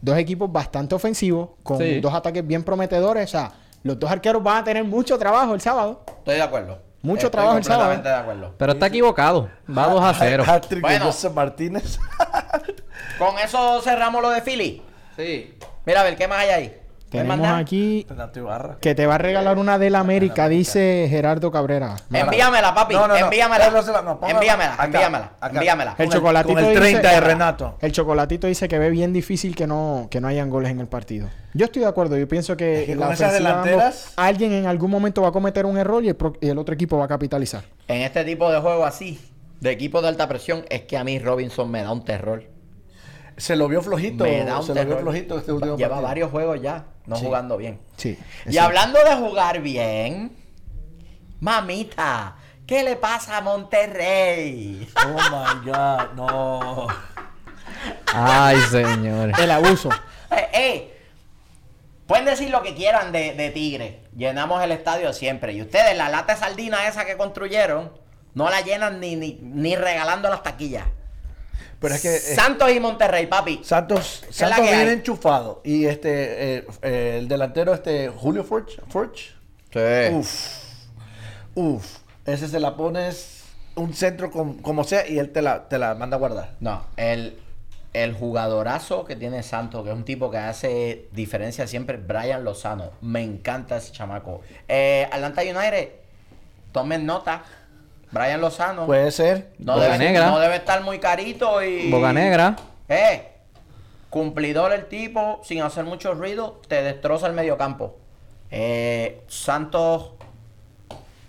[0.00, 2.00] dos equipos bastante ofensivos, con Sí.
[2.00, 3.24] dos ataques bien prometedores.
[3.28, 3.52] O sea,
[3.82, 6.04] los dos arqueros van a tener mucho trabajo el sábado.
[6.06, 6.78] Estoy de acuerdo.
[7.02, 8.02] Mucho Estoy trabajo el sábado.
[8.02, 8.54] de acuerdo.
[8.56, 9.50] Pero está equivocado.
[9.68, 10.44] Va 2 a 0.
[10.46, 11.04] Hat-trick de Bueno.
[11.06, 11.98] José Martínez.
[13.18, 14.82] Con eso cerramos lo de Philly.
[15.16, 15.54] Sí.
[15.84, 16.76] Mira, a ver, ¿qué más hay ahí?
[17.14, 18.06] ¿Me Tenemos aquí
[18.80, 21.94] que te va a regalar una del América, dice Gerardo Cabrera.
[22.12, 22.94] Envíamela, papi.
[22.94, 23.66] Envíamela.
[23.66, 25.90] Envíamela, envíamela, envíamela.
[25.92, 27.76] El Con el- chocolatito el dice- 30 de Renato.
[27.80, 30.86] El chocolatito dice que ve bien difícil que no, que no hayan goles en el
[30.88, 31.28] partido.
[31.52, 32.16] Yo estoy de acuerdo.
[32.16, 35.78] Yo pienso que, la con esas delanteras- alguien en algún momento va a cometer un
[35.78, 37.62] error y el, pro- y el otro equipo va a capitalizar.
[37.86, 39.20] En este tipo de juego así,
[39.60, 42.42] de equipo de alta presión, es que a mí Robinson me da un terror.
[43.36, 44.24] Se lo vio flojito.
[44.24, 46.08] Me da un Se lo vio flojito este último Lleva partido.
[46.08, 47.24] varios juegos ya, no Sí.
[47.24, 47.80] jugando bien.
[47.96, 48.18] Sí.
[48.46, 50.36] Y hablando de jugar bien,
[51.40, 52.36] mamita,
[52.66, 54.88] ¿qué le pasa a Monterrey?
[55.04, 56.86] Oh my God, no.
[58.14, 59.38] Ay, señores.
[59.38, 59.90] El abuso.
[60.30, 61.00] Eh, eh,
[62.06, 64.04] pueden decir lo que quieran de, de Tigre.
[64.16, 65.52] Llenamos el estadio siempre.
[65.52, 67.92] Y ustedes, la lata de sardina esa que construyeron,
[68.34, 70.84] no la llenan ni, ni, ni regalando las taquillas.
[71.84, 73.60] Pero es que eh, Santos y Monterrey, papi.
[73.62, 74.88] Santos, Santos viene hay?
[74.88, 75.60] enchufado.
[75.64, 79.32] Y este, eh, eh, el delantero, este, Julio Forge, Forge.
[79.72, 80.14] Sí.
[80.14, 80.64] Uf.
[81.54, 81.98] Uf.
[82.26, 83.42] Ese se la pones
[83.76, 86.54] un centro com- como sea y él te la, te la manda a guardar.
[86.60, 87.38] No, el,
[87.92, 92.90] el jugadorazo que tiene Santos, que es un tipo que hace diferencia siempre, Brian Lozano.
[93.02, 94.40] Me encanta ese chamaco.
[94.68, 95.90] Eh, Atlanta United,
[96.72, 97.44] tomen nota.
[98.14, 98.86] Brian Lozano.
[98.86, 99.50] Puede ser.
[99.58, 100.30] no, Boca debe, Negra.
[100.30, 101.90] no debe estar muy carito y.
[101.90, 102.56] Boca Negra.
[102.88, 103.28] Eh,
[104.08, 107.96] cumplidor el tipo, sin hacer mucho ruido, te destroza el mediocampo.
[108.52, 110.12] Eh, Santos,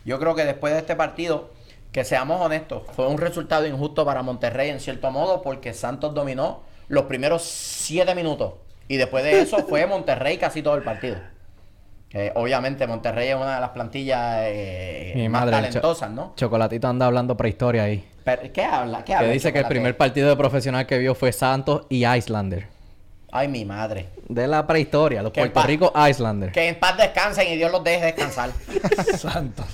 [0.05, 1.49] yo creo que después de este partido,
[1.91, 6.61] que seamos honestos, fue un resultado injusto para Monterrey en cierto modo, porque Santos dominó
[6.87, 8.53] los primeros siete minutos.
[8.87, 11.17] Y después de eso fue Monterrey casi todo el partido.
[12.17, 16.11] Eh, obviamente Monterrey es una de las plantillas eh, Mi más madre, el cho- talentosas,
[16.11, 16.31] ¿no?
[16.37, 18.07] Chocolatito anda hablando prehistoria ahí.
[18.23, 18.99] Pero, ¿Qué habla?
[18.99, 22.05] ¿Qué Que habla dice que el primer partido de profesional que vio fue Santos y
[22.07, 22.67] Islander.
[23.33, 24.05] Ay, mi madre.
[24.29, 26.53] De la prehistoria, los Que Puerto Rico Islanders.
[26.53, 28.51] Que en paz descansen y Dios los deje descansar.
[29.17, 29.65] Santos.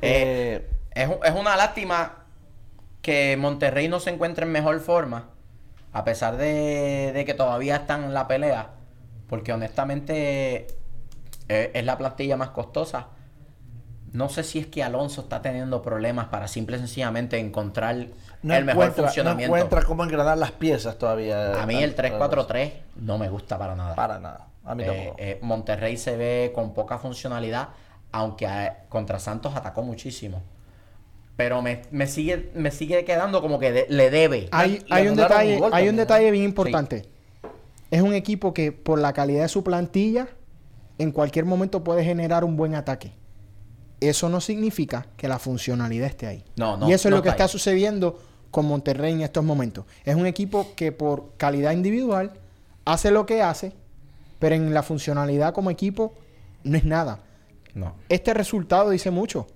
[0.00, 2.24] Eh, es, un- es una lástima
[3.02, 5.26] que Monterrey no se encuentre en mejor forma,
[5.92, 8.68] a pesar de, de que todavía están en la pelea,
[9.28, 10.66] porque honestamente
[11.48, 13.08] eh, es la plantilla más costosa.
[14.12, 17.96] No sé si es que Alonso está teniendo problemas para simple y sencillamente encontrar
[18.42, 19.56] no, el mejor encuentra, no funcionamiento.
[19.56, 21.60] encuentra cómo engranar las piezas todavía.
[21.60, 23.94] A mí el 3-4-3 no me gusta para nada.
[23.96, 24.46] Para nada.
[24.64, 25.16] A mí Eh, tampoco.
[25.18, 27.70] eh, Monterrey se ve con poca funcionalidad,
[28.12, 28.46] aunque
[28.88, 30.42] contra Santos atacó muchísimo.
[31.36, 34.48] Pero me, me sigue me sigue quedando como que de- le debe.
[34.52, 37.08] Hay, le hay un detalle, un hay un detalle bien importante.
[37.90, 40.28] Es un equipo que por la calidad de su plantilla,
[40.98, 43.12] en cualquier momento puede generar un buen ataque.
[44.00, 46.44] Eso no significa que la funcionalidad esté ahí.
[46.56, 47.48] No, no, y eso es no lo que está ahí.
[47.48, 48.18] sucediendo
[48.50, 49.84] con Monterrey en estos momentos.
[50.04, 52.32] Es un equipo que por calidad individual
[52.84, 53.72] hace lo que hace,
[54.38, 56.14] pero en la funcionalidad como equipo
[56.62, 57.20] no es nada.
[57.74, 57.94] No.
[58.08, 59.46] Este resultado dice mucho.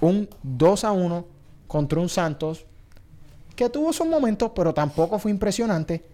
[0.00, 1.26] Un 2 a 1
[1.66, 2.66] contra un Santos
[3.54, 6.04] que tuvo sus momentos, pero tampoco fue impresionante.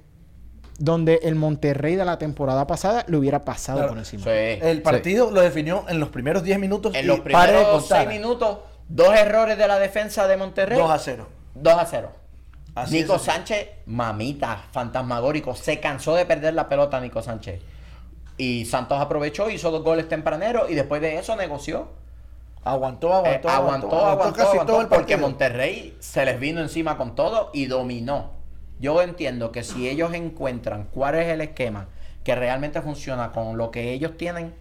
[0.79, 3.91] Donde el Monterrey de la temporada pasada le hubiera pasado Claro.
[3.93, 4.25] por encima.
[4.25, 4.31] Sí.
[4.31, 6.95] El partido lo definió en los primeros 10 minutos.
[6.95, 8.05] En y los primeros contar.
[8.07, 8.59] 6 minutos,
[8.89, 10.77] dos errores de la defensa de Monterrey.
[10.79, 11.29] 2 a 0.
[11.55, 12.11] 2 a 0.
[12.75, 13.23] Así Nico es.
[13.23, 15.55] Sánchez, mamita, fantasmagórico.
[15.55, 17.61] Se cansó de perder la pelota Nico Sánchez.
[18.37, 21.87] Y Santos aprovechó, hizo dos goles tempraneros y después de eso negoció.
[22.65, 25.17] Aguantó, Eh, aguantó, aguantó, aguantó, casi aguantó, todo el porque.
[25.17, 28.33] Monterrey se les vino encima con todo y dominó.
[28.81, 31.89] Yo entiendo que si ellos encuentran cuál es el esquema
[32.25, 34.55] que realmente funciona con lo que ellos tienen,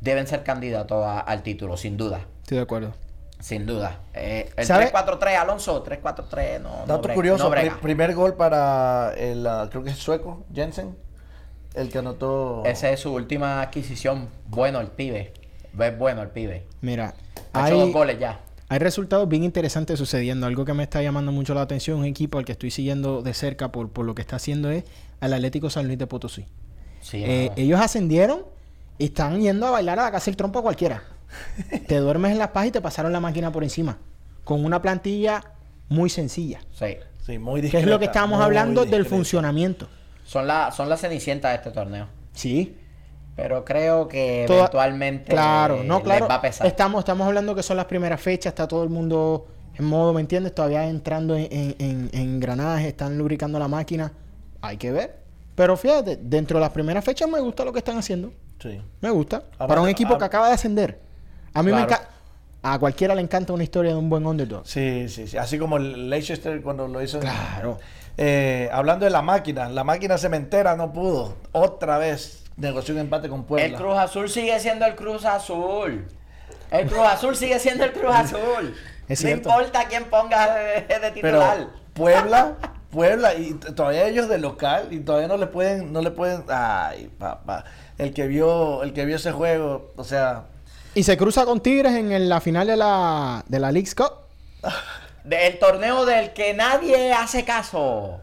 [0.00, 2.20] deben ser candidatos a- al título, sin duda.
[2.42, 2.92] Estoy de acuerdo.
[3.40, 4.00] Sin duda.
[4.14, 4.90] Eh, el ¿Sabe?
[4.92, 6.80] 3-4-3, Alonso, 3-4-3, no.
[6.80, 10.96] no Dato bre- curioso, no primer gol para el, ah, creo que es sueco, Jensen,
[11.74, 12.62] el que anotó...
[12.66, 14.28] Esa es su última adquisición.
[14.48, 15.32] Bueno, el pibe.
[15.78, 16.66] Es bueno el pibe.
[16.80, 17.14] Mira,
[17.52, 18.40] Ha hecho dos goles ya.
[18.68, 20.46] Hay resultados bien interesantes sucediendo.
[20.46, 23.34] Algo que me está llamando mucho la atención, un equipo al que estoy siguiendo de
[23.34, 24.84] cerca por, por lo que está haciendo es
[25.20, 26.44] al Atlético San Luis de Potosí.
[27.00, 28.42] Sí, Eh, ellos ascendieron
[28.98, 31.02] y están yendo a bailar a la casa el trompo a cualquiera.
[31.86, 33.98] te duermes en las pajas y te pasaron la máquina por encima.
[34.44, 35.42] Con una plantilla
[35.88, 36.60] muy sencilla.
[36.78, 36.96] Sí.
[37.24, 37.90] Sí, muy Que es discreta.
[37.90, 39.10] lo que estábamos muy hablando del discreta.
[39.16, 39.88] funcionamiento.
[40.24, 42.06] Son la, son las cenicientas de este torneo.
[42.32, 42.74] Sí.
[43.38, 46.26] Pero creo que Toda- eventualmente Claro, no, les claro.
[46.26, 46.66] va a pesar.
[46.66, 50.20] Estamos, estamos hablando que son las primeras fechas, está todo el mundo en modo, ¿me
[50.20, 50.52] entiendes?
[50.56, 54.12] Todavía entrando en, en, en- en engranaje, están lubricando la máquina.
[54.60, 55.20] Hay que ver.
[55.54, 58.32] Pero fíjate, dentro de las primeras fechas me gusta lo que están haciendo.
[58.60, 58.80] Sí.
[59.00, 59.44] Me gusta.
[59.56, 60.98] Para un equipo que acaba de ascender.
[61.54, 62.08] A mí me encanta.
[62.60, 64.66] A cualquiera le encanta una historia de un buen underdog.
[64.66, 65.36] Sí, sí, sí.
[65.36, 67.20] Así como el Leicester cuando lo hizo.
[67.20, 67.78] Claro.
[68.16, 71.36] Eh, hablando de la máquina, la máquina cementera no pudo.
[71.52, 73.66] Otra vez negoció un empate con Puebla.
[73.66, 76.06] El Cruz Azul sigue siendo el Cruz Azul.
[76.70, 78.76] El Cruz Azul sigue siendo el Cruz Azul.
[79.08, 81.66] Es no importa quién ponga de, de Pero titular.
[81.94, 82.56] Puebla,
[82.90, 86.44] Puebla, y todavía ellos de local, y todavía no le pueden, no le pueden.
[86.48, 87.64] Ay, papá.
[87.96, 90.44] El que vio, el que vio ese juego, o sea,
[90.94, 94.12] Y se cruza con Tigres en la final de la, de la League's Cup.
[95.24, 98.20] Del torneo del que nadie hace caso.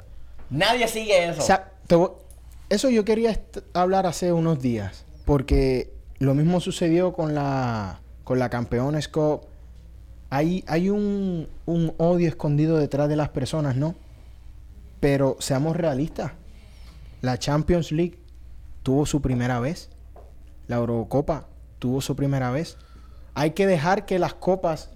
[0.50, 1.42] Nadie sigue eso.
[1.42, 2.12] O sea, te voy-
[2.70, 3.40] eso yo quería
[3.74, 5.06] hablar hace unos días.
[5.26, 9.42] Porque lo mismo sucedió con la, con la Campeones Cup.
[10.30, 13.96] Hay, hay un, un odio escondido detrás de las personas, ¿no?
[15.00, 16.32] Pero seamos realistas.
[17.22, 18.20] La Champions League
[18.84, 19.90] tuvo su primera vez.
[20.68, 21.48] La Eurocopa
[21.80, 22.78] tuvo su primera vez.
[23.34, 24.92] Hay que dejar que las copas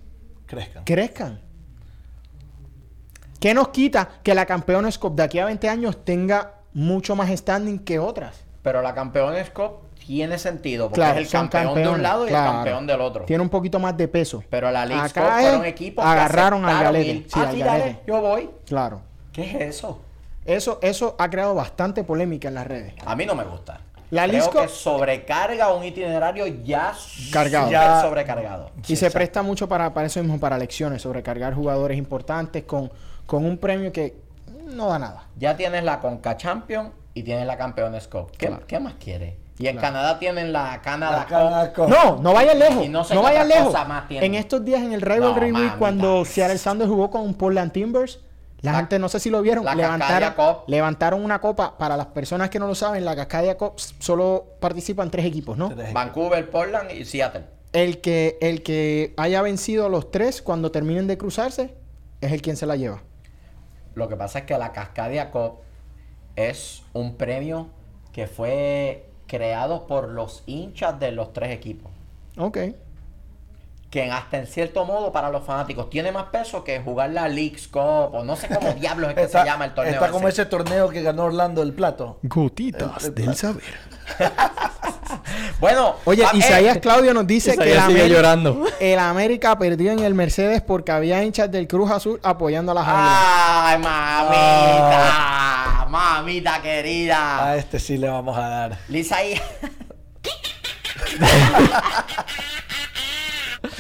[0.45, 0.83] crezcan.
[0.83, 1.41] crezcan.
[3.39, 7.29] ¿Qué nos quita que la Campeones Cup de aquí a 20 años tenga mucho más
[7.29, 8.35] standing que otras?
[8.61, 9.71] Pero la Campeones Cup
[10.05, 10.85] tiene sentido.
[10.89, 12.49] Porque Claro, es el campeón de un lado y claro.
[12.49, 13.25] el campeón del otro.
[13.25, 14.43] Tiene un poquito más de peso.
[14.49, 17.13] Pero la League Acá Cup fueron equipos que agarraron al galete.
[17.27, 17.79] Sí, ah, al sí, galete.
[17.85, 18.49] dale, yo voy.
[18.65, 19.01] Claro.
[19.31, 20.01] ¿Qué es eso?
[20.45, 22.93] Eso, eso ha creado bastante polémica en las redes.
[23.05, 23.81] A mí no me gusta.
[24.11, 26.93] La Creo que sobrecarga un itinerario ya
[27.31, 27.69] Cargado.
[27.69, 28.71] Ya- sobrecargado.
[28.87, 32.91] Y se presta mucho para, para eso mismo, para elecciones, sobrecargar jugadores importantes con,
[33.27, 34.15] con un premio que
[34.75, 35.27] no da nada.
[35.37, 38.31] Ya tienes la Conca Champion y tienes la Campeones Cup.
[38.37, 38.63] ¿Qué, Claro.
[38.67, 39.35] qué más quieres?
[39.57, 40.83] Y en Canadá tienen la Cup.
[40.83, 41.89] Canadá Cup.
[41.89, 42.85] No, no vayan lejos.
[42.85, 43.75] Y no no, sé vayan otra lejos.
[44.23, 48.19] En estos días en el Rivalry No, Week, cuando Seattle Sanders jugó con Portland Timbers,
[48.61, 50.63] la, La- gente, no sé si lo vieron, la levantaron, Cascadia Cup.
[50.67, 51.77] levantaron una copa.
[51.77, 55.69] Para las personas que no lo saben, la Cascadia Cup solo participan tres equipos, ¿no?
[55.69, 55.91] Tres.
[55.93, 57.43] Vancouver, Portland y Seattle.
[57.73, 61.73] El que, el que haya vencido a los tres cuando terminen de cruzarse
[62.21, 63.01] es el quien se la lleva.
[63.95, 65.59] Lo que pasa es que la Cascadia Cup
[66.35, 67.67] es un premio
[68.13, 71.91] que fue creado por los hinchas de los tres equipos.
[72.37, 72.57] Ok.
[73.89, 77.67] Que hasta en cierto modo para los fanáticos tiene más peso que jugar la League's
[77.67, 79.93] Cup o no sé cómo diablos es que Está, se llama el torneo.
[79.95, 80.45] está como ese.
[80.45, 82.19] torneo que ganó Orlando el plato.
[82.23, 83.63] Gotitas El- del saber.
[85.59, 88.65] Bueno, Oye, ah, eh, Isaías Claudio nos dice que el Isaías sigue América, llorando.
[88.79, 92.87] el América perdió en el Mercedes porque había hinchas del Cruz Azul apoyando a las
[92.87, 93.19] águilas.
[93.21, 95.85] Ay, mamita.
[95.89, 97.49] Mamita querida.
[97.49, 98.77] A este sí le vamos a dar.
[98.87, 99.41] Lisa ahí.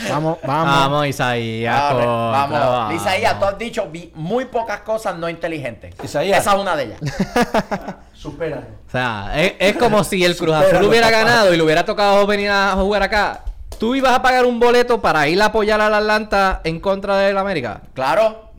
[0.09, 0.65] Vamos, vamos.
[0.75, 1.93] Vamos, Isaías.
[1.93, 2.93] Vamos.
[2.93, 5.93] Isaías, tú has dicho vi- muy pocas cosas no inteligentes.
[6.03, 6.39] Isaías.
[6.39, 6.99] Esa es una de ellas.
[8.13, 8.63] Supéralo.
[8.87, 11.19] O sea, es, es como si el Cruz Azul hubiera papá.
[11.19, 13.43] ganado y le hubiera tocado venir a jugar acá.
[13.79, 17.37] ¿Tú ibas a pagar un boleto para ir a apoyar al Atlanta en contra del
[17.37, 17.81] América?
[17.93, 18.49] Claro.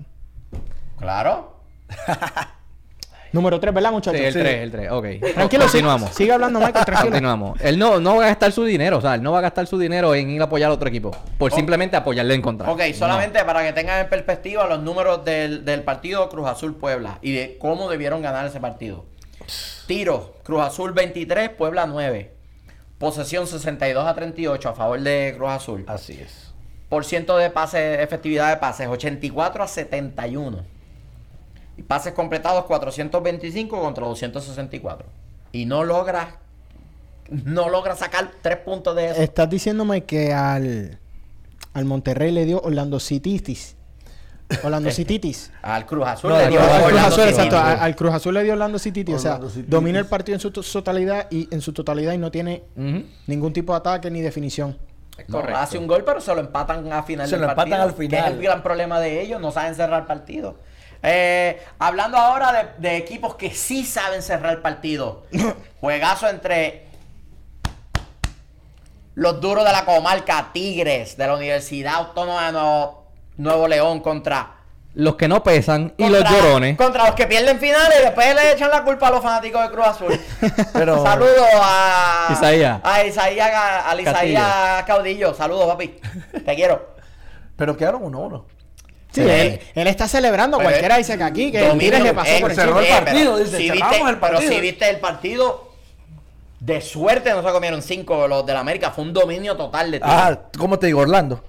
[0.98, 1.56] Claro.
[3.32, 4.20] Número 3, ¿verdad, Sí, muchachos?
[4.20, 4.38] el Sí.
[4.40, 4.90] 3, el 3.
[4.90, 5.06] Ok.
[5.34, 6.10] Tranquilo, continuamos.
[6.14, 7.10] Sigue hablando, Michael, tranquilo.
[7.10, 7.60] Continuamos.
[7.60, 9.66] Él no, no va a gastar su dinero, o sea, él no va a gastar
[9.66, 11.10] su dinero en ir a apoyar a otro equipo.
[11.38, 11.54] Por Oh.
[11.56, 12.70] simplemente apoyarle en contra.
[12.70, 17.18] Ok, solamente para que tengan en perspectiva los números del, del partido Cruz Azul Puebla
[17.22, 19.04] y de cómo debieron ganar ese partido.
[19.86, 22.32] Tiro, Cruz Azul 23, Puebla 9.
[22.98, 25.84] Posesión 62 a 38 a favor de Cruz Azul.
[25.86, 26.52] Así es.
[26.88, 30.64] Por ciento de pases, efectividad de pases, 84 a 71.
[31.82, 35.06] Pases completados 425 contra 264.
[35.52, 36.36] Y no logra,
[37.30, 39.20] no logra sacar tres puntos de eso.
[39.22, 40.98] Estás diciéndome que al,
[41.74, 43.76] al Monterrey le dio Orlando Cititis.
[44.62, 45.52] Orlando Cititis.
[45.62, 47.58] Al Cruz Azul No, le al dio Cruz Al Cruz Orlando Azul, exacto.
[47.58, 49.14] Al Cruz Azul le dio Orlando Cititis.
[49.14, 49.70] O sea, Cititis.
[49.70, 52.64] domina el partido en su, to- su totalidad y en su totalidad y no tiene
[53.26, 54.76] ningún tipo de ataque ni definición.
[55.28, 55.58] No, Correcto.
[55.60, 58.04] hace un gol, pero se lo empatan a final Se del lo empatan al Que
[58.04, 58.32] es final.
[58.32, 60.56] el gran problema de ellos, no saben cerrar partido.
[61.02, 65.24] Eh, hablando ahora de, de equipos que sí saben cerrar el partido.
[65.80, 66.86] Juegazo entre
[69.14, 73.04] los duros de la comarca, Tigres, de la Universidad Autónoma de Nuevo,
[73.36, 74.56] Nuevo León contra...
[74.94, 76.76] Los que no pesan y los llorones.
[76.76, 79.70] Contra los que pierden finales y después le echan la culpa a los fanáticos de
[79.70, 80.20] Cruz Azul.
[80.72, 82.80] Pero- Saludos a Isaías.
[82.82, 85.32] A Isaías, a, a Isaías Caudillo.
[85.32, 86.00] Saludos, papi.
[86.44, 86.94] Te quiero.
[87.56, 88.44] Pero quedaron 1-1.
[89.12, 89.28] Sí, Sí.
[89.28, 90.56] él, él está celebrando.
[90.58, 92.96] Pues, Cualquiera dice que aquí, que Tigres le pasó eh, por cerró encima.
[92.98, 94.52] el eh, partido, pero dice, si viste, el Pero partido.
[94.52, 95.70] si viste el partido,
[96.60, 98.90] de suerte no se comieron cinco los del América.
[98.90, 100.14] Fue un dominio total de Tigres.
[100.16, 101.42] Ah, ¿cómo te digo, Orlando?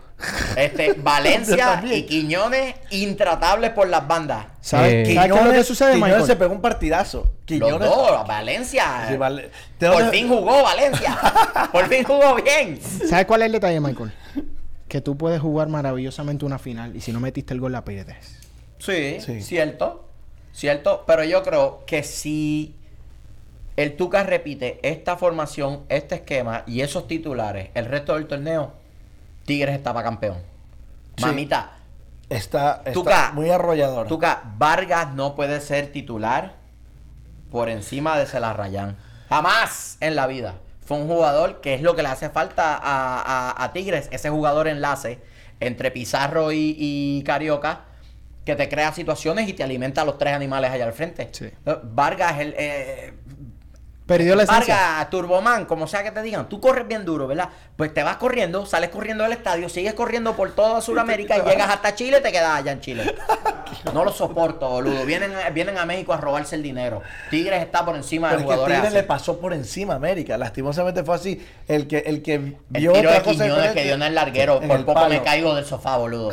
[0.56, 4.46] Este, Valencia y Quiñones intratables por las bandas.
[4.62, 6.28] ¿Sabes, Eh, ¿sabes qué es lo que sucede, Quiñones Michael?
[6.28, 7.20] se pegó un partidazo.
[7.24, 7.90] Los Quiñones.
[7.90, 9.06] dos, Valencia.
[9.10, 9.50] Sí, vale.
[9.80, 11.18] ¿De Por fin jugó Valencia.
[11.72, 12.80] Por fin jugó bien.
[13.10, 14.12] ¿Sabes cuál es el detalle, Michael?
[14.92, 18.38] Que tú puedes jugar maravillosamente una final y si no metiste el gol la pierdes.
[18.78, 19.42] Sí, Sí.
[19.42, 20.10] cierto.
[20.52, 21.06] Cierto.
[21.08, 22.76] Pero yo creo que si
[23.78, 28.74] el Tuca repite esta formación, este esquema y esos titulares el resto del torneo,
[29.46, 30.40] Tigres está para campeón.
[31.16, 31.24] Sí.
[31.24, 31.78] Mamita,
[32.30, 33.32] Está, está Tuca.
[33.34, 34.08] muy arrollador.
[34.08, 36.56] Tuca, Vargas no puede ser titular
[37.50, 38.98] por encima de Celarrayán.
[39.30, 40.56] Jamás en la vida.
[40.86, 44.30] Fue un jugador que es lo que le hace falta a, a- a Tigres, ese
[44.30, 45.20] jugador enlace
[45.60, 47.86] entre Pizarro y, y Carioca,
[48.46, 51.30] que te crea situaciones y te alimenta a los tres animales allá al frente.
[51.32, 51.50] Sí.
[51.84, 53.14] Vargas, el, eh,
[54.12, 54.76] Perdió la esencia.
[54.76, 57.48] Vargas, Turboman, como sea que te digan, tú corres bien duro, ¿verdad?
[57.78, 61.70] Pues te vas corriendo, sales corriendo del estadio, sigues corriendo por toda Sudamérica y llegas
[61.70, 63.16] hasta Chile y te quedas allá en Chile.
[63.94, 65.06] No lo soporto, boludo.
[65.06, 67.02] Vienen, vienen a México a robarse el dinero.
[67.32, 68.96] Tigres está por encima Pero de jugadores Tigres así.
[68.98, 70.38] le pasó por encima a América.
[70.38, 71.48] Lastimosamente fue así.
[71.68, 74.14] El que, el que El vio tiro otra de cosa Quiñones que dio en el
[74.14, 76.30] larguero, en por el poco me caigo del sofá, boludo.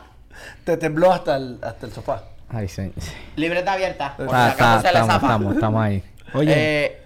[0.64, 2.22] Te tembló hasta el, hasta el sofá.
[2.48, 2.92] Ay, sí.
[3.36, 4.14] Libreta abierta.
[4.18, 5.26] Ah, está- estamos, zafa.
[5.26, 6.02] estamos, estamos ahí.
[6.34, 7.01] Oye, Eh,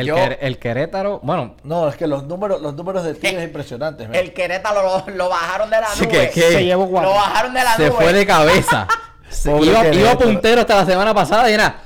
[0.00, 3.40] El, Yo- Quer- el Querétaro, bueno, No, es que los números, los números de Tigres
[3.40, 4.06] Eh, impresionantes.
[4.08, 4.14] man.
[4.16, 6.08] el Querétaro lo, lo bajaron de la Sí, nube.
[6.12, 7.96] que- que- se llevó Lo bajaron de la se nube.
[7.96, 8.86] fue de cabeza.
[9.28, 11.80] Se- iba, puntero hasta la semana pasada y era.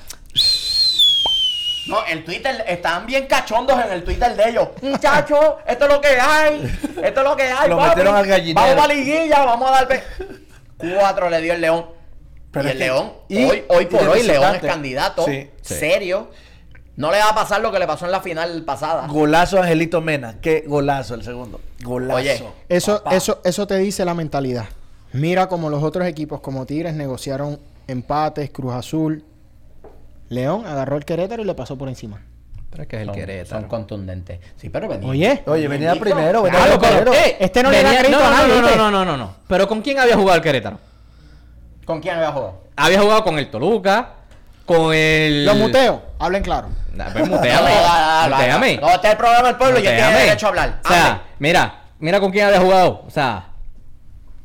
[1.89, 4.69] No, el Twitter, estaban bien cachondos en el Twitter de ellos.
[4.83, 6.79] Muchachos, esto es lo que hay.
[7.03, 7.69] Esto es lo que hay.
[7.69, 7.89] Lo papi.
[7.89, 8.61] metieron al gallinero.
[8.69, 10.03] Vamos a la liguilla, vamos a dar.
[10.79, 11.87] Cuatro le dio el León.
[12.53, 15.25] Pero y es el que- León, y- hoy, hoy y por hoy, León es candidato.
[15.25, 15.75] Sí, sí.
[15.75, 16.31] Serio.
[16.97, 19.07] No le va a pasar lo que le pasó en la final pasada.
[19.07, 20.37] Golazo a Angelito Mena.
[20.43, 21.61] Qué golazo el segundo.
[21.83, 22.17] Golazo.
[22.19, 23.17] Oye, Eso, papá.
[23.17, 24.67] eso, eso te dice la mentalidad.
[25.15, 29.25] Mira como los otros equipos, como Tigres, negociaron empates, Cruz Azul.
[30.29, 32.21] León agarró el Querétaro y le pasó por encima.
[32.71, 33.61] Pero es que es el son, Querétaro.
[33.61, 34.41] son contundentes.
[34.57, 35.09] Sí, pero venía.
[35.09, 35.43] Oye.
[35.47, 37.11] Oye, venía primero, venía Claro, primero.
[37.11, 39.05] pero, eh, Este no le da venía- crédito no, a nadie, No, no, no, no,
[39.05, 39.35] no, no.
[39.49, 40.79] Pero ¿con quién había jugado el Querétaro?
[41.85, 42.63] ¿Con quién había jugado?
[42.77, 44.11] Había jugado con el Toluca,
[44.65, 45.45] con el.
[45.45, 46.69] Los muteo, hablen claro.
[46.95, 47.71] Nah, pues, No, muteame.
[48.29, 48.77] muteame.
[48.81, 50.19] No, este es el programa del pueblo y yo Muteame.
[50.21, 50.81] derecho a hablar.
[50.85, 51.21] O sea, Hable.
[51.39, 53.03] mira, mira con quién había jugado.
[53.07, 53.49] O sea,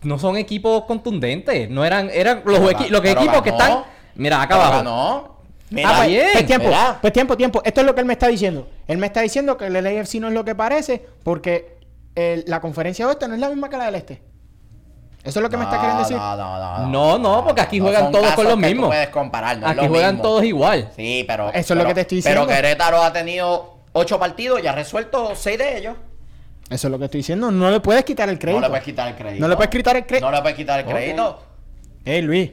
[0.03, 1.69] no son equipos contundentes.
[1.69, 3.83] No eran, eran los, Pero equi- los pero equipos que están.
[4.15, 4.71] Mira, acá abajo.
[4.77, 5.37] ganó.
[5.69, 6.97] Mira, Ah, pues, bien, pues tiempo, mira.
[7.01, 7.61] pues tiempo, tiempo.
[7.65, 8.69] Esto es lo que él me está diciendo.
[8.87, 11.77] Él me está diciendo que el AFC no es lo que parece porque
[12.15, 14.21] el- la conferencia oeste no es la misma que la del este.
[15.27, 16.17] Eso es lo que me está queriendo decir.
[16.17, 16.87] No, no, no.
[16.87, 18.87] No, no, porque aquí juegan son todos con los que tú mismos.
[18.87, 20.23] puedes comparar, no es Aquí lo juegan mismo.
[20.23, 20.89] todos igual.
[20.95, 21.49] Sí, pero.
[21.49, 22.55] Eso es lo pero- que te estoy Pero diciendo.
[22.61, 25.95] Querétaro ha tenido ocho partidos y ha resuelto seis de ellos.
[26.69, 27.51] Eso es lo que estoy diciendo.
[27.51, 28.59] No le puedes quitar el crédito.
[28.61, 29.41] No le puedes quitar el crédito.
[29.41, 30.25] No le puedes quitar el crédito.
[30.29, 31.39] No le puedes quitar el crédito.
[32.05, 32.51] Ey, Luis.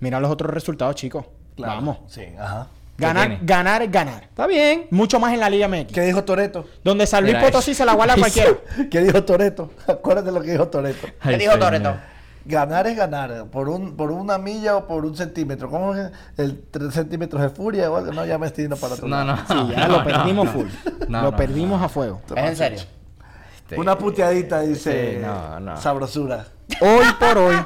[0.00, 1.24] Mira los otros resultados, chicos.
[1.56, 1.74] Claro.
[1.74, 1.98] Vamos.
[2.08, 2.66] Sí, ajá.
[2.96, 4.22] Ganar, ganar es ganar.
[4.24, 4.86] Está bien.
[4.90, 5.92] Mucho más en la Liga MX.
[5.92, 6.64] ¿Qué dijo Toreto?
[6.84, 8.50] Donde San Luis Mira, Potosí se la guarda a cualquiera.
[8.90, 9.70] ¿Qué dijo Toreto?
[9.88, 11.08] Acuérdate lo que dijo Toreto.
[11.22, 11.58] ¿Qué dijo.
[11.58, 11.96] Toreto?
[12.46, 15.70] Ganar es ganar, por un por una milla o por un centímetro.
[15.70, 18.12] ¿Cómo es el 3 centímetros de furia o algo?
[18.12, 19.34] No, ya me estoy yendo para otro No, no.
[19.38, 20.52] Sí, ya no, lo perdimos no.
[20.52, 20.66] full.
[21.08, 22.20] No, lo no, perdimos a fuego.
[22.36, 22.80] ¿Es en serio?
[23.56, 25.76] Este, Una puteadita dice no, no.
[25.80, 26.46] sabrosura.
[26.82, 27.56] Hoy por hoy,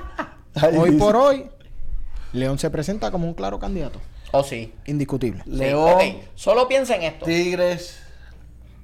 [0.76, 0.98] hoy dice.
[0.98, 1.50] por hoy,
[2.32, 4.00] León se presenta como un claro candidato.
[4.32, 4.74] ¿O sí?
[4.86, 5.42] Indiscutible.
[5.44, 6.02] Sí, León, ok.
[6.34, 7.24] Solo piensa en esto.
[7.24, 8.02] Tigres.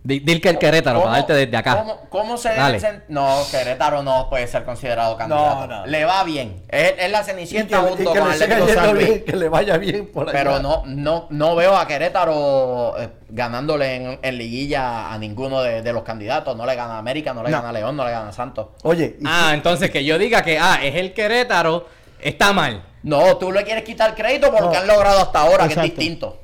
[0.06, 1.78] Di- Dil que el Querétaro, ¿Cómo- para darte desde acá.
[1.78, 2.78] ¿Cómo, cómo se Dale.
[2.78, 5.66] debe sen- No, Querétaro no puede ser considerado candidato.
[5.66, 5.86] no.
[5.86, 6.62] Le va bien.
[6.68, 9.06] Es, es la Y que, cenicienta y junto que con Atlético San Luis.
[9.06, 10.38] bien, que le vaya bien por allá.
[10.38, 15.80] Pero no, no, no veo a Querétaro eh, ganándole en, en liguilla a ninguno de,
[15.80, 16.54] de los candidatos.
[16.54, 17.56] No le gana a América, no le No.
[17.56, 18.66] gana a León, no le gana a Santos.
[18.82, 21.86] Oye, y- Ah, entonces que yo diga que ah, es el Querétaro,
[22.24, 22.82] está mal.
[23.02, 24.72] No, tú le quieres quitar crédito por lo No.
[24.72, 26.38] que han logrado hasta ahora, que es distinto.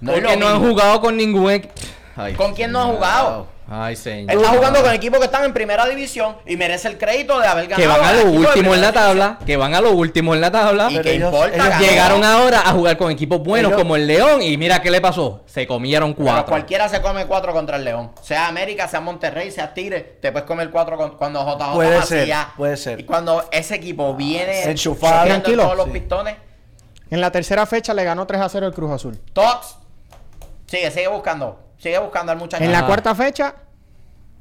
[0.00, 0.68] No es Porque lo no han mismo.
[0.70, 1.70] jugado con ningún equ-
[2.16, 3.46] Ay, ¿Con quién no ha jugado?
[3.68, 4.30] Ay, señor.
[4.36, 7.68] Está jugando con equipos que están en primera división y merece el crédito de haber
[7.68, 7.80] ganado.
[7.82, 9.38] Que van a lo último en la tabla.
[9.46, 10.90] Que van a lo último en la tabla.
[10.90, 11.78] Y que importa, ellos.
[11.90, 14.42] Llegaron ahora a jugar con equipos buenos Ellos- como el León.
[14.42, 15.42] Y mira qué le pasó.
[15.46, 16.46] Se comieron Pero cuatro.
[16.50, 18.10] cualquiera se come cuatro contra el León.
[18.20, 22.28] Sea América, sea Monterrey, sea Tigre, te puedes comer cuatro con- cuando JJ Puede ser,
[22.56, 23.00] puede ser.
[23.00, 25.24] Y cuando ese equipo viene Enchufado.
[25.24, 25.62] Tranquilo.
[25.62, 25.92] todos los Sí.
[25.92, 26.36] pistones.
[27.10, 29.18] En la tercera fecha le ganó 3 a 0 el Cruz Azul.
[29.32, 29.76] Tox.
[30.66, 31.58] Sigue, sigue buscando.
[31.82, 32.62] Sigue buscando al muchacho.
[32.62, 33.56] En la cuarta fecha,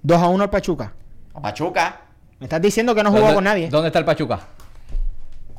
[0.04, 0.94] 2 a 1 el Pachuca.
[1.34, 2.02] A Pachuca.
[2.40, 3.68] Me estás diciendo que no jugó ¿Dónde- con nadie.
[3.68, 4.40] ¿Dónde está el Pachuca?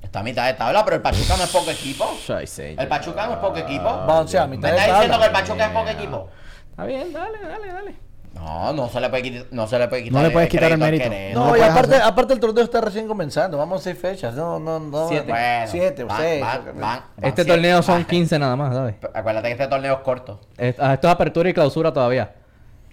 [0.01, 2.05] Está a mitad de tabla, pero el Pachuca no es poco equipo.
[2.29, 2.47] Ay.
[2.79, 3.83] El Pachuca no es poco equipo.
[3.85, 6.29] Va, o sea, a mitad ¿Me de estás diciendo que el Pachuca es poco equipo?
[6.71, 7.95] Está bien, dale, dale, dale.
[8.35, 10.73] No, no se le puede quitar, no se le puede quitar No le puedes quitar
[10.73, 11.05] el mérito.
[11.35, 12.03] No, lo y aparte, hacer.
[12.09, 13.59] aparte el torneo está recién comenzando.
[13.59, 14.35] Vamos a seis fechas.
[14.35, 15.09] No, no, no.
[15.09, 15.31] Siete.
[15.31, 16.41] Bueno, Siete o van- seis.
[16.41, 17.53] van- van- van Este siete.
[17.53, 18.95] torneo son Van- 15 nada más, ¿sabes?
[19.15, 20.41] Acuérdate que este torneo es corto.
[20.57, 22.33] Es- ah, Esto es apertura y clausura todavía.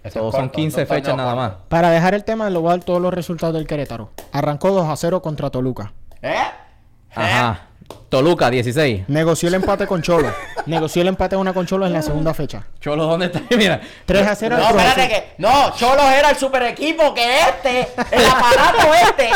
[0.02, 1.52] Este So, es son corto, 15 es un torneo fechas nada más.
[1.68, 4.10] Para dejar el tema, le voy a dar todos los resultados del Querétaro.
[4.32, 5.92] Arrancó 2 a 0 contra Toluca.
[6.22, 6.34] ¿Eh?
[7.14, 7.66] Ajá.
[8.08, 9.04] Toluca, 16.
[9.08, 10.32] Negoció el empate con Cholo.
[10.66, 12.66] Negoció el empate una con Cholo en la segunda fecha.
[12.80, 13.40] Cholo, ¿dónde está?
[13.56, 13.80] Mira.
[14.04, 15.34] 3 a 0 No, espérate que.
[15.38, 19.28] No, Cholos era el super equipo que este, el aparato este,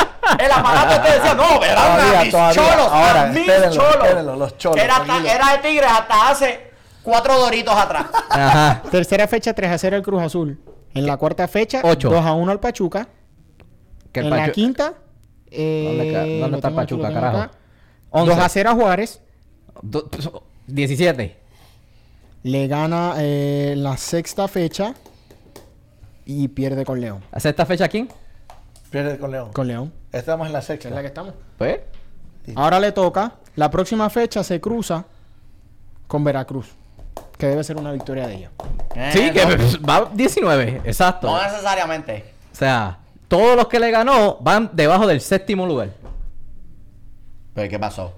[0.44, 2.54] el aparato este decía, no, verán Todavía, a mis todavía.
[2.62, 3.94] cholos, Ahora, a mis espérenlo, cholos.
[4.04, 6.70] espérenlo, los cholos, Era, hasta- era de Tigres hasta hace
[7.02, 8.06] cuatro doritos atrás.
[8.30, 8.82] Ajá.
[8.90, 10.58] Tercera fecha 3 a 0 el Cruz Azul.
[10.94, 12.08] En la cuarta fecha Ocho.
[12.10, 13.08] 2 a 1 al Pachuca.
[14.12, 14.94] Que el en la Pachu- quinta
[15.50, 17.38] eh, ¿Dónde dónde está lo Pachuca, carajo?
[17.38, 17.50] acá.
[18.22, 18.34] 11.
[18.34, 19.20] 2 a 0 a Juárez.
[19.82, 20.08] Do-
[20.66, 21.36] 17.
[22.44, 24.94] Le gana eh, la sexta fecha
[26.24, 27.22] y pierde con León.
[27.32, 28.08] ¿Hace esta fecha quién?
[28.90, 29.50] Pierde con León.
[29.52, 29.92] Con León.
[30.12, 30.88] Estamos en la que sexta.
[30.88, 31.34] es la que estamos.
[31.58, 31.80] Pues.
[32.54, 33.32] Ahora le toca.
[33.56, 35.04] La próxima fecha se cruza
[36.06, 36.68] con Veracruz.
[37.38, 38.52] Que debe ser una victoria de ellos.
[38.94, 40.82] Eh, Sí, que no, va 19.
[40.84, 41.26] Exacto.
[41.26, 42.24] no O necesariamente.
[42.52, 42.98] sea,
[43.28, 45.90] todos los que le ganó van debajo del séptimo lugar.
[47.54, 48.14] Pero ¿qué pasó?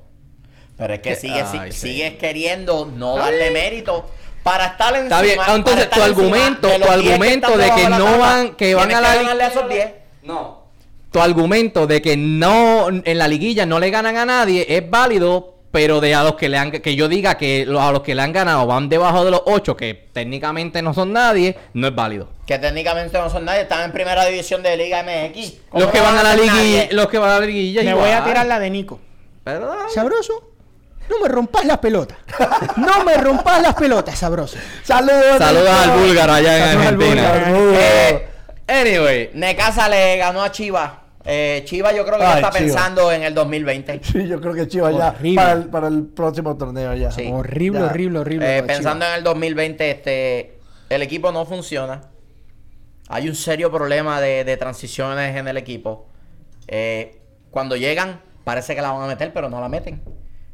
[0.77, 1.89] Pero es que Que- sigue, ay, si- sí.
[1.89, 4.09] sigues queriendo no darle mérito
[4.43, 5.21] para estar encima.
[5.21, 9.01] Está bien, entonces, tu argumento- tu 10 argumento de que no van- que van a
[9.01, 9.91] la li- ganarle a esos 10.
[10.23, 10.67] No.
[11.11, 15.55] Tu argumento de que no en la liguilla no le ganan a nadie es válido,
[15.71, 18.21] pero de a los que le han que yo diga que a los que le
[18.23, 22.29] han ganado van debajo de los 8 que técnicamente no son nadie, no es válido.
[22.47, 25.55] Que técnicamente no son nadie, están en primera división de Liga MX.
[25.71, 26.89] ¿Cómo Los que no van a la liguilla, nadie?
[26.93, 28.05] los que van a la liguilla Me igual.
[28.07, 29.01] voy a tirar la de Nico.
[29.47, 29.91] Pero dale.
[29.95, 30.51] Sabroso.
[31.09, 32.19] No me rompas las pelotas.
[32.77, 34.57] No me rompas las pelotas, sabroso.
[34.83, 35.39] Saludos.
[35.39, 37.81] Saludos al búlgaro allá en Saludos al Argentina.
[37.81, 38.29] Eh,
[38.69, 40.91] Anyway, Necaxa le ganó a Chivas.
[41.25, 44.01] Eh, Chivas yo creo que ya está pensando en el 2020.
[44.03, 45.37] Sí, yo creo que Chivas ya Horrible.
[45.37, 47.13] para el, para el próximo torneo ya.
[47.13, 47.31] Sí.
[47.33, 47.87] Horrible, Ya.
[47.87, 48.59] horrible, horrible.
[48.59, 50.59] Eh, pensando en el 2020, este,
[50.91, 52.03] el equipo no funciona.
[53.09, 56.09] Hay un serio problema de, de transiciones en el equipo.
[56.67, 57.21] Eh,
[57.53, 60.01] cuando llegan, parece que la van a meter, pero no la meten.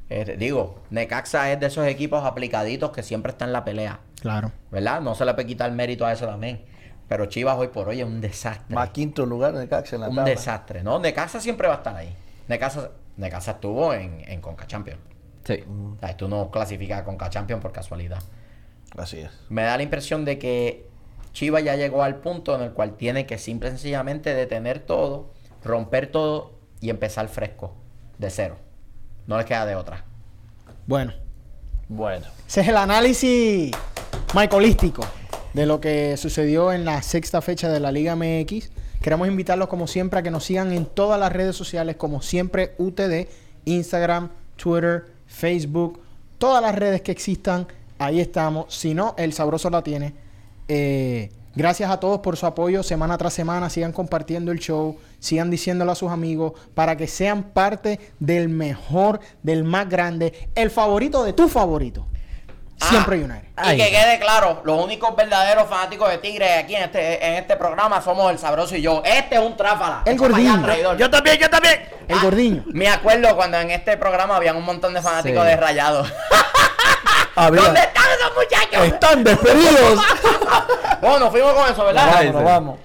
[0.09, 4.51] Eh, digo, Necaxa es de esos equipos aplicaditos que siempre está en la pelea, Claro.
[4.70, 5.03] ¿verdad?
[5.03, 6.64] No se le puede quitar mérito a eso también.
[7.07, 8.74] Pero Chivas hoy por hoy es un desastre.
[8.74, 10.30] Más quinto lugar en el Caxa en la un tabla.
[10.30, 10.99] desastre, ¿no?
[10.99, 12.16] Necaxa siempre va a estar ahí.
[12.49, 15.01] Necaxa, Necaxa estuvo en, en Conca Champions.
[15.45, 15.62] Sí.
[15.68, 18.22] O sea, tú no clasificas a Conca Champions por casualidad.
[18.97, 19.30] Así es.
[19.51, 20.86] Me da la impresión de que
[21.32, 25.30] Chivas ya llegó al punto en el cual tiene que simple y sencillamente detener todo,
[25.64, 27.74] romper todo y empezar fresco,
[28.22, 28.56] de cero.
[29.26, 30.04] No les queda de otra.
[30.86, 31.12] Bueno,
[31.88, 32.24] Bueno.
[32.48, 33.70] ese es el análisis
[34.34, 35.04] michaelístico
[35.52, 38.70] de lo que sucedió en la sexta fecha de la Liga MX.
[39.02, 42.74] Queremos invitarlos como siempre a que nos sigan en todas las redes sociales, como siempre
[42.78, 43.28] UTD,
[43.64, 46.00] Instagram, Twitter, Facebook,
[46.38, 47.66] todas las redes que existan,
[47.98, 48.72] ahí estamos.
[48.74, 50.14] Si no, el sabroso la tiene.
[50.68, 53.70] Eh, gracias a todos por su apoyo semana tras semana.
[53.70, 59.20] Sigan compartiendo el show, sigan diciéndolo a sus amigos para que sean parte del mejor,
[59.42, 62.07] del más grande, el favorito de tu favorito.
[62.76, 63.48] Siempre Ah, United.
[63.48, 63.76] Y Ay.
[63.76, 68.03] que quede claro, los únicos verdaderos fanáticos de Tigre aquí en este, en este programa
[68.03, 69.03] somos el Sabroso y yo.
[69.05, 70.03] Este es un tráfala.
[70.05, 70.96] El allá, traidor.
[70.96, 71.80] Yo también, yo también.
[72.09, 72.64] El gordiño.
[72.72, 75.48] Me acuerdo cuando en este programa habían un montón de fanáticos Sí.
[75.50, 76.12] de rayados.
[77.35, 78.85] Había- ¿Dónde están esos muchachos?
[78.87, 80.01] Están despedidos.
[81.01, 82.07] Bueno, nos fuimos con eso, ¿verdad?
[82.12, 82.45] Vámonos, sí.
[82.45, 82.78] vamos.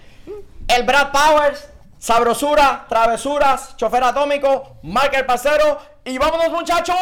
[0.68, 1.70] El Brad Powers,
[2.00, 6.95] sabrosura, travesuras, chofer atómico, marca el pasero y vámonos muchachos.